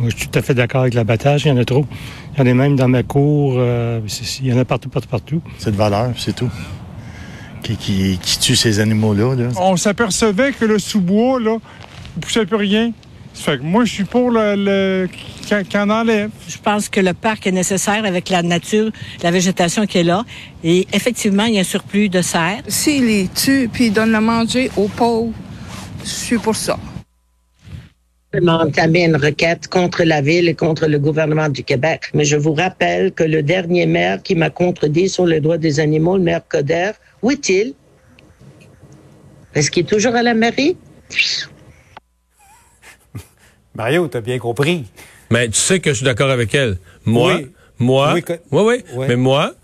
Moi, 0.00 0.08
je 0.08 0.16
suis 0.16 0.28
tout 0.28 0.38
à 0.38 0.42
fait 0.42 0.54
d'accord 0.54 0.80
avec 0.80 0.94
l'abattage. 0.94 1.44
Il 1.44 1.48
y 1.48 1.50
en 1.50 1.58
a 1.58 1.64
trop. 1.66 1.84
Il 2.32 2.38
y 2.38 2.42
en 2.42 2.50
a 2.50 2.54
même 2.54 2.74
dans 2.74 2.88
ma 2.88 3.02
cour. 3.02 3.56
Euh, 3.58 4.00
il 4.40 4.46
y 4.46 4.52
en 4.52 4.56
a 4.56 4.64
partout, 4.64 4.88
partout, 4.88 5.08
partout. 5.08 5.42
C'est 5.58 5.72
de 5.72 5.76
valeur, 5.76 6.12
c'est 6.16 6.34
tout. 6.34 6.48
Qui, 7.62 7.76
qui, 7.76 8.38
tue 8.40 8.56
ces 8.56 8.80
animaux-là. 8.80 9.50
On 9.58 9.76
s'apercevait 9.76 10.52
que 10.52 10.64
le 10.64 10.78
sous-bois, 10.78 11.38
là, 11.38 11.58
ne 12.16 12.22
poussait 12.22 12.46
plus 12.46 12.56
rien. 12.56 12.92
Ça 13.34 13.52
fait 13.52 13.58
que 13.58 13.62
moi, 13.62 13.84
je 13.84 13.92
suis 13.92 14.04
pour 14.04 14.30
le, 14.30 14.54
le 14.56 15.08
qu'on 15.70 15.90
enlève. 15.90 16.30
Je 16.48 16.56
pense 16.56 16.88
que 16.88 17.00
le 17.00 17.12
parc 17.12 17.46
est 17.46 17.52
nécessaire 17.52 18.02
avec 18.06 18.30
la 18.30 18.42
nature, 18.42 18.90
la 19.22 19.30
végétation 19.30 19.84
qui 19.84 19.98
est 19.98 20.04
là. 20.04 20.24
Et 20.64 20.86
effectivement, 20.94 21.44
il 21.44 21.54
y 21.54 21.58
a 21.58 21.60
un 21.60 21.64
surplus 21.64 22.08
de 22.08 22.22
serre. 22.22 22.62
S'il 22.68 23.04
les 23.04 23.28
tue 23.28 23.68
puis 23.70 23.90
donne 23.90 24.14
à 24.14 24.22
manger 24.22 24.70
aux 24.78 24.88
pauvres, 24.88 25.32
je 26.02 26.08
suis 26.08 26.38
pour 26.38 26.56
ça 26.56 26.78
entamer 28.32 29.04
une 29.04 29.16
requête 29.16 29.68
contre 29.68 30.04
la 30.04 30.20
ville 30.20 30.48
et 30.48 30.54
contre 30.54 30.86
le 30.86 30.98
gouvernement 30.98 31.48
du 31.48 31.64
Québec. 31.64 32.10
Mais 32.14 32.24
je 32.24 32.36
vous 32.36 32.54
rappelle 32.54 33.12
que 33.12 33.24
le 33.24 33.42
dernier 33.42 33.86
maire 33.86 34.22
qui 34.22 34.34
m'a 34.34 34.50
contredit 34.50 35.08
sur 35.08 35.26
les 35.26 35.40
droits 35.40 35.58
des 35.58 35.80
animaux, 35.80 36.16
le 36.16 36.22
maire 36.22 36.42
Coder, 36.48 36.92
où 37.22 37.30
est-il? 37.30 37.74
Est-ce 39.54 39.70
qu'il 39.70 39.82
est 39.82 39.86
toujours 39.86 40.14
à 40.14 40.22
la 40.22 40.34
mairie? 40.34 40.76
Mario, 43.74 44.06
t'as 44.08 44.20
bien 44.20 44.38
compris. 44.38 44.84
Mais 45.30 45.48
tu 45.48 45.58
sais 45.58 45.80
que 45.80 45.90
je 45.90 45.96
suis 45.96 46.04
d'accord 46.04 46.30
avec 46.30 46.54
elle. 46.54 46.78
Moi, 47.04 47.40
moi, 47.78 48.14
oui, 48.14 48.22
oui, 48.52 48.84
oui. 48.94 49.06
Mais 49.08 49.16
moi, 49.16 49.54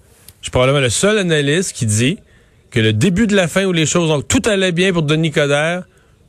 je 0.40 0.46
suis 0.46 0.50
probablement 0.50 0.80
le 0.80 0.90
seul 0.90 1.18
analyste 1.18 1.72
qui 1.72 1.86
dit 1.86 2.18
que 2.70 2.80
le 2.80 2.92
début 2.92 3.26
de 3.26 3.36
la 3.36 3.46
fin 3.46 3.64
où 3.64 3.72
les 3.72 3.86
choses 3.86 4.10
ont 4.10 4.22
tout 4.22 4.42
allait 4.46 4.72
bien 4.72 4.92
pour 4.92 5.02
Denis 5.02 5.30
Coderre, 5.30 5.84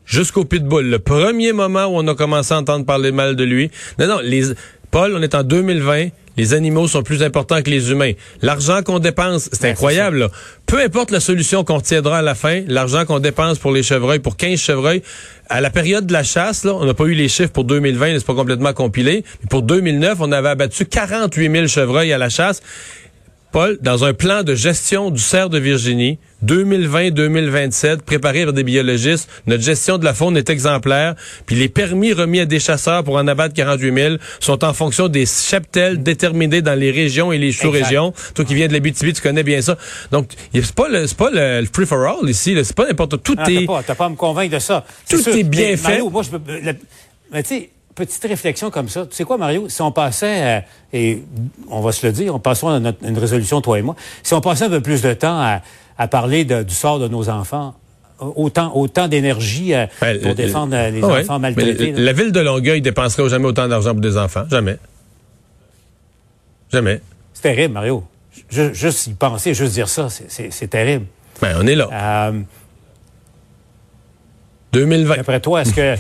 jusqu'au 0.08 0.46
pitbull. 0.46 0.90
Le 0.90 1.00
premier 1.00 1.54
moment 1.54 1.86
où 1.86 1.98
on 1.98 2.08
a 2.08 2.16
commencé 2.16 2.54
à 2.54 2.58
entendre 2.58 2.86
parler 2.86 3.12
mal 3.12 3.36
de 3.36 3.44
lui. 3.44 3.70
Non, 4.00 4.08
non, 4.08 4.20
les, 4.24 4.54
Paul, 4.90 5.14
on 5.16 5.22
est 5.22 5.36
en 5.36 5.44
2020. 5.44 6.08
Les 6.38 6.54
animaux 6.54 6.88
sont 6.88 7.02
plus 7.02 7.24
importants 7.24 7.64
que 7.64 7.70
les 7.72 7.90
humains. 7.90 8.12
L'argent 8.44 8.84
qu'on 8.84 9.00
dépense, 9.00 9.50
c'est 9.52 9.64
ben, 9.64 9.72
incroyable. 9.72 10.30
Peu 10.68 10.80
importe 10.80 11.10
la 11.10 11.20
solution 11.20 11.64
qu'on 11.64 11.82
tiendra 11.82 12.20
à 12.20 12.22
la 12.22 12.36
fin, 12.36 12.62
l'argent 12.68 13.06
qu'on 13.06 13.18
dépense 13.18 13.58
pour 13.58 13.72
les 13.72 13.82
chevreuils, 13.82 14.20
pour 14.20 14.38
15 14.38 14.60
chevreuils, 14.60 15.02
à 15.50 15.62
la 15.62 15.72
période 15.72 16.06
de 16.06 16.14
la 16.14 16.22
chasse, 16.22 16.64
là, 16.64 16.76
on 16.76 16.86
n'a 16.86 16.94
pas 16.94 17.06
eu 17.06 17.14
les 17.14 17.28
chiffres 17.28 17.52
pour 17.52 17.64
2020, 17.64 18.20
c'est 18.20 18.26
pas 18.26 18.36
complètement 18.36 18.74
compilé. 18.74 19.24
Mais 19.42 19.48
pour 19.50 19.64
2009, 19.64 20.18
on 20.22 20.32
avait 20.32 20.50
abattu 20.50 20.86
48 20.86 21.52
000 21.52 21.68
chevreuils 21.68 22.14
à 22.14 22.20
la 22.20 22.30
chasse. 22.30 22.62
Paul, 23.52 23.78
dans 23.82 24.04
un 24.04 24.14
plan 24.14 24.44
de 24.44 24.56
gestion 24.56 25.10
du 25.10 25.22
cerf 25.22 25.50
de 25.50 25.58
Virginie, 25.58 26.20
2020-2027, 26.46 28.02
préparé 28.02 28.44
par 28.44 28.54
des 28.54 28.64
biologistes, 28.64 29.30
notre 29.48 29.64
gestion 29.64 29.98
de 29.98 30.06
la 30.06 30.14
faune 30.14 30.38
est 30.38 30.50
exemplaire, 30.50 31.16
puis 31.46 31.56
les 31.56 31.70
permis 31.70 32.14
remis 32.14 32.40
à 32.42 32.46
des 32.46 32.60
chasseurs 32.60 33.04
pour 33.04 33.16
en 33.16 33.28
abattre 33.28 33.56
48 33.56 33.94
000 33.94 34.16
sont 34.40 34.64
en 34.64 34.74
fonction 34.74 35.08
des 35.08 35.26
cheptels 35.26 36.04
déterminés 36.04 36.62
dans 36.62 36.78
les 36.78 36.92
régions 36.92 37.32
et 37.32 37.38
les 37.38 37.52
sous-régions. 37.52 38.14
Toi 38.36 38.46
qui 38.46 38.54
viens 38.54 38.68
de 38.68 38.74
l'Abitibi, 38.74 39.14
tu 39.14 39.22
connais 39.22 39.44
bien 39.44 39.62
ça. 39.62 39.78
Donc, 40.12 40.32
c'est 40.54 40.76
pas 40.76 40.90
le, 40.90 41.08
c'est 41.08 41.18
pas 41.18 41.30
le, 41.32 41.66
free-for-all 41.72 42.30
ici, 42.30 42.56
c'est 42.64 42.76
pas 42.76 42.88
n'importe 42.88 43.24
tout 43.24 43.36
ah, 43.38 43.50
est... 43.50 43.66
T'as 43.66 43.84
pas, 43.84 43.96
pas, 43.96 44.06
à 44.06 44.10
me 44.10 44.16
convaincre 44.16 44.56
de 44.56 44.60
ça. 44.60 44.86
Tout 45.10 45.28
est, 45.30 45.44
bien 45.44 45.78
fait. 45.78 46.02
moi, 46.02 46.22
je 46.24 46.38
mais 47.32 47.44
tu 47.44 47.50
sais, 47.50 47.70
petite 47.98 48.24
réflexion 48.24 48.70
comme 48.72 48.88
ça. 48.90 49.06
Tu 49.06 49.16
sais 49.16 49.24
quoi, 49.26 49.38
Mario? 49.38 49.68
Si 49.70 49.82
on 49.82 49.92
passait, 49.92 50.58
euh, 50.58 50.60
et 50.94 51.24
on 51.70 51.82
va 51.82 51.92
se 51.92 52.06
le 52.06 52.14
dire, 52.14 52.34
on 52.34 52.40
passera 52.40 52.76
à 52.76 52.80
notre- 52.80 53.04
une 53.06 53.18
résolution, 53.18 53.60
toi 53.62 53.80
et 53.80 53.82
moi, 53.82 53.96
si 54.24 54.34
on 54.34 54.42
passait 54.42 54.66
un 54.66 54.70
peu 54.70 54.82
plus 54.82 55.02
de 55.02 55.14
temps 55.14 55.40
à, 55.40 55.62
à 55.98 56.08
parler 56.08 56.46
de- 56.46 56.64
du 56.64 56.74
sort 56.74 57.00
de 57.00 57.08
nos 57.08 57.28
enfants, 57.30 57.76
autant, 58.20 58.72
autant 58.76 59.08
d'énergie 59.08 59.74
euh, 59.74 59.86
Ben, 60.02 60.20
pour 60.22 60.34
défendre 60.36 60.76
euh, 60.76 60.90
les 60.90 61.02
ouais. 61.04 61.22
enfants 61.24 61.40
maltraités. 61.40 61.92
la, 61.92 62.14
ville 62.14 62.32
de 62.32 62.40
Longueuil 62.40 62.82
dépenserait 62.82 63.28
jamais 63.30 63.46
autant 63.46 63.68
d'argent 63.68 63.92
pour 63.92 64.02
des 64.02 64.18
enfants. 64.18 64.46
Jamais. 64.50 64.78
Jamais. 66.72 67.02
C'est 67.34 67.42
terrible, 67.44 67.74
Mario. 67.74 68.04
Ju- 68.50 68.74
Juste 68.74 69.08
y 69.08 69.14
penser, 69.14 69.54
juste 69.54 69.74
dire 69.74 69.90
ça, 69.90 70.08
c'est- 70.10 70.68
terrible. 70.68 71.06
Ben, 71.42 71.58
on 71.62 71.68
est 71.68 71.76
là. 71.76 71.90
Euh, 72.32 72.40
2020. 74.74 75.16
Après 75.20 75.40
toi, 75.40 75.62
est-ce 75.62 75.74
que, 75.74 75.96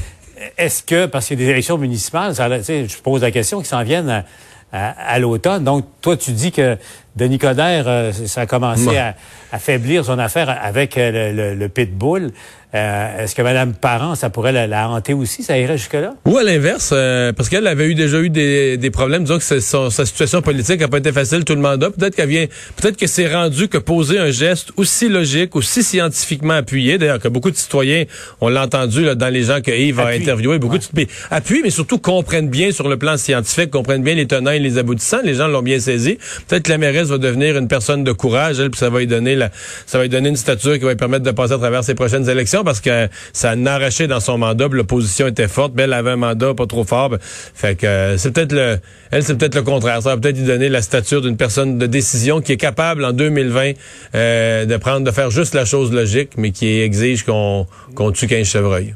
est-ce 0.57 0.83
que, 0.83 1.05
parce 1.05 1.27
qu'il 1.27 1.39
y 1.39 1.43
a 1.43 1.45
des 1.45 1.51
élections 1.51 1.77
municipales, 1.77 2.33
je 2.33 2.97
pose 3.01 3.21
la 3.21 3.31
question, 3.31 3.61
qui 3.61 3.67
s'en 3.67 3.83
viennent 3.83 4.23
à 4.71 5.19
l'automne. 5.19 5.63
Donc, 5.63 5.85
toi, 6.01 6.17
tu 6.17 6.31
dis 6.31 6.51
que 6.51 6.77
Denis 7.17 7.39
Coderre, 7.39 7.85
euh, 7.87 8.11
ça 8.13 8.41
a 8.41 8.45
commencé 8.45 8.87
Ouais. 8.87 8.97
à 8.97 9.15
affaiblir 9.51 10.05
son 10.05 10.19
affaire 10.19 10.49
avec 10.61 10.97
euh, 10.97 11.31
le, 11.31 11.35
le, 11.35 11.55
le 11.55 11.69
pitbull. 11.69 12.31
Euh, 12.75 13.23
est-ce 13.23 13.33
que 13.33 13.41
Mme 13.41 13.73
Parent, 13.73 14.15
ça 14.15 14.29
pourrait 14.29 14.51
la, 14.51 14.67
la 14.67 14.89
hanter 14.89 15.13
aussi? 15.13 15.41
Ça 15.41 15.57
irait 15.57 15.77
jusque-là? 15.77 16.15
Ou 16.25 16.37
à 16.37 16.43
l'inverse, 16.43 16.89
euh, 16.93 17.31
parce 17.31 17.47
qu'elle 17.47 17.65
avait 17.65 17.87
eu 17.87 17.95
déjà 17.95 18.19
eu 18.19 18.29
des, 18.29 18.75
des 18.75 18.91
problèmes, 18.91 19.23
disons 19.23 19.37
que 19.39 19.59
son- 19.61 19.89
sa 19.89 20.05
situation 20.05 20.41
politique 20.41 20.81
n'a 20.81 20.89
pas 20.89 20.97
été 20.97 21.13
facile 21.13 21.45
tout 21.45 21.55
le 21.55 21.61
mandat. 21.61 21.89
Peut-être 21.91 22.13
qu'elle 22.17 22.27
vient, 22.27 22.45
peut-être 22.75 22.97
que 22.97 23.07
c'est 23.07 23.33
rendu 23.33 23.69
que 23.69 23.77
poser 23.77 24.19
un 24.19 24.31
geste 24.31 24.73
aussi 24.75 25.07
logique, 25.07 25.55
aussi 25.55 25.81
scientifiquement 25.81 26.55
appuyé, 26.55 26.97
d'ailleurs 26.97 27.19
que 27.21 27.29
beaucoup 27.29 27.51
de 27.51 27.55
citoyens, 27.55 28.03
on 28.41 28.49
l'a 28.49 28.63
entendu 28.63 29.05
là, 29.05 29.15
dans 29.15 29.29
les 29.33 29.43
gens 29.43 29.61
que 29.61 29.71
Yves 29.71 30.01
a 30.01 30.07
Appuie. 30.07 30.23
interviewés, 30.23 30.59
beaucoup 30.59 30.77
de 30.77 30.83
mais 30.93 31.07
appuient, 31.31 31.61
mais 31.63 31.69
surtout 31.69 31.99
comprennent 31.99 32.49
bien 32.49 32.71
sur 32.71 32.89
le 32.89 32.97
plan 32.97 33.15
scientifique, 33.15 33.71
comprennent 33.71 34.03
bien 34.03 34.13
les 34.15 34.27
tenants 34.27 34.51
et 34.51 34.59
les 34.59 34.77
aboutissants. 34.77 35.21
Les 35.23 35.35
gens 35.35 35.47
l'ont 35.47 35.61
bien 35.63 35.79
saisi. 35.79 36.17
Peut-être 36.49 36.63
que 36.63 36.71
la 36.71 36.77
mairesse 36.77 37.06
va 37.09 37.17
devenir 37.17 37.57
une 37.57 37.67
personne 37.67 38.03
de 38.03 38.11
courage, 38.11 38.59
elle, 38.59 38.69
puis 38.69 38.79
ça 38.79 38.89
va 38.89 38.99
lui 38.99 39.07
donner 39.07 39.35
la, 39.35 39.49
ça 39.85 39.97
va 39.97 40.05
lui 40.05 40.09
donner 40.09 40.29
une 40.29 40.35
stature 40.35 40.73
qui 40.73 40.83
va 40.83 40.91
lui 40.91 40.97
permettre 40.97 41.23
de 41.23 41.31
passer 41.31 41.53
à 41.53 41.57
travers 41.57 41.83
ses 41.83 41.95
prochaines 41.95 42.29
élections 42.29 42.63
parce 42.63 42.81
que 42.81 43.07
ça 43.33 43.51
a 43.51 43.67
arraché 43.67 44.07
dans 44.07 44.19
son 44.19 44.37
mandat, 44.37 44.69
puis 44.69 44.77
l'opposition 44.77 45.27
était 45.27 45.47
forte, 45.47 45.73
mais 45.75 45.83
elle 45.83 45.93
avait 45.93 46.11
un 46.11 46.17
mandat 46.17 46.53
pas 46.53 46.65
trop 46.65 46.83
fort. 46.83 47.09
ben, 47.09 47.19
fait 47.21 47.75
que 47.75 47.85
euh, 47.85 48.17
c'est 48.17 48.31
peut-être 48.31 48.53
le, 48.53 48.79
elle, 49.11 49.23
c'est 49.23 49.37
peut-être 49.37 49.55
le 49.55 49.63
contraire. 49.63 50.01
Ça 50.01 50.09
va 50.09 50.17
peut-être 50.17 50.37
lui 50.37 50.45
donner 50.45 50.69
la 50.69 50.81
stature 50.81 51.21
d'une 51.21 51.37
personne 51.37 51.77
de 51.77 51.85
décision 51.85 52.41
qui 52.41 52.53
est 52.53 52.57
capable 52.57 53.05
en 53.05 53.13
2020 53.13 53.73
euh, 54.15 54.65
de 54.65 54.77
prendre, 54.77 55.05
de 55.05 55.11
faire 55.11 55.31
juste 55.31 55.53
la 55.53 55.65
chose 55.65 55.91
logique, 55.91 56.31
mais 56.37 56.51
qui 56.51 56.79
exige 56.79 57.23
qu'on 57.23 57.65
tue 58.13 58.27
15 58.27 58.45
chevreuils. 58.45 58.95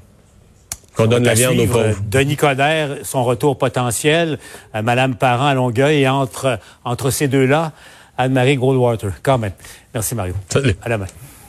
Qu'on 0.95 1.05
donne 1.05 1.23
On 1.23 1.25
la 1.25 1.33
viande 1.33 1.59
aux 1.59 1.67
pauvres. 1.67 1.95
Denis 2.09 2.35
Coderre, 2.35 2.97
son 3.03 3.23
retour 3.23 3.57
potentiel, 3.57 4.37
euh, 4.75 4.81
Mme 4.81 5.15
Parent 5.15 5.47
à 5.47 5.53
Longueuil, 5.53 6.01
et 6.01 6.09
entre, 6.09 6.59
entre 6.83 7.11
ces 7.11 7.27
deux-là, 7.27 7.71
Anne-Marie 8.21 8.57
Goldwater. 8.57 9.11
Quand 9.23 9.37
même. 9.37 9.53
Merci, 9.93 10.15
Mario. 10.15 10.33
Salut. 10.49 10.75
À 10.81 10.89
demain. 10.89 11.07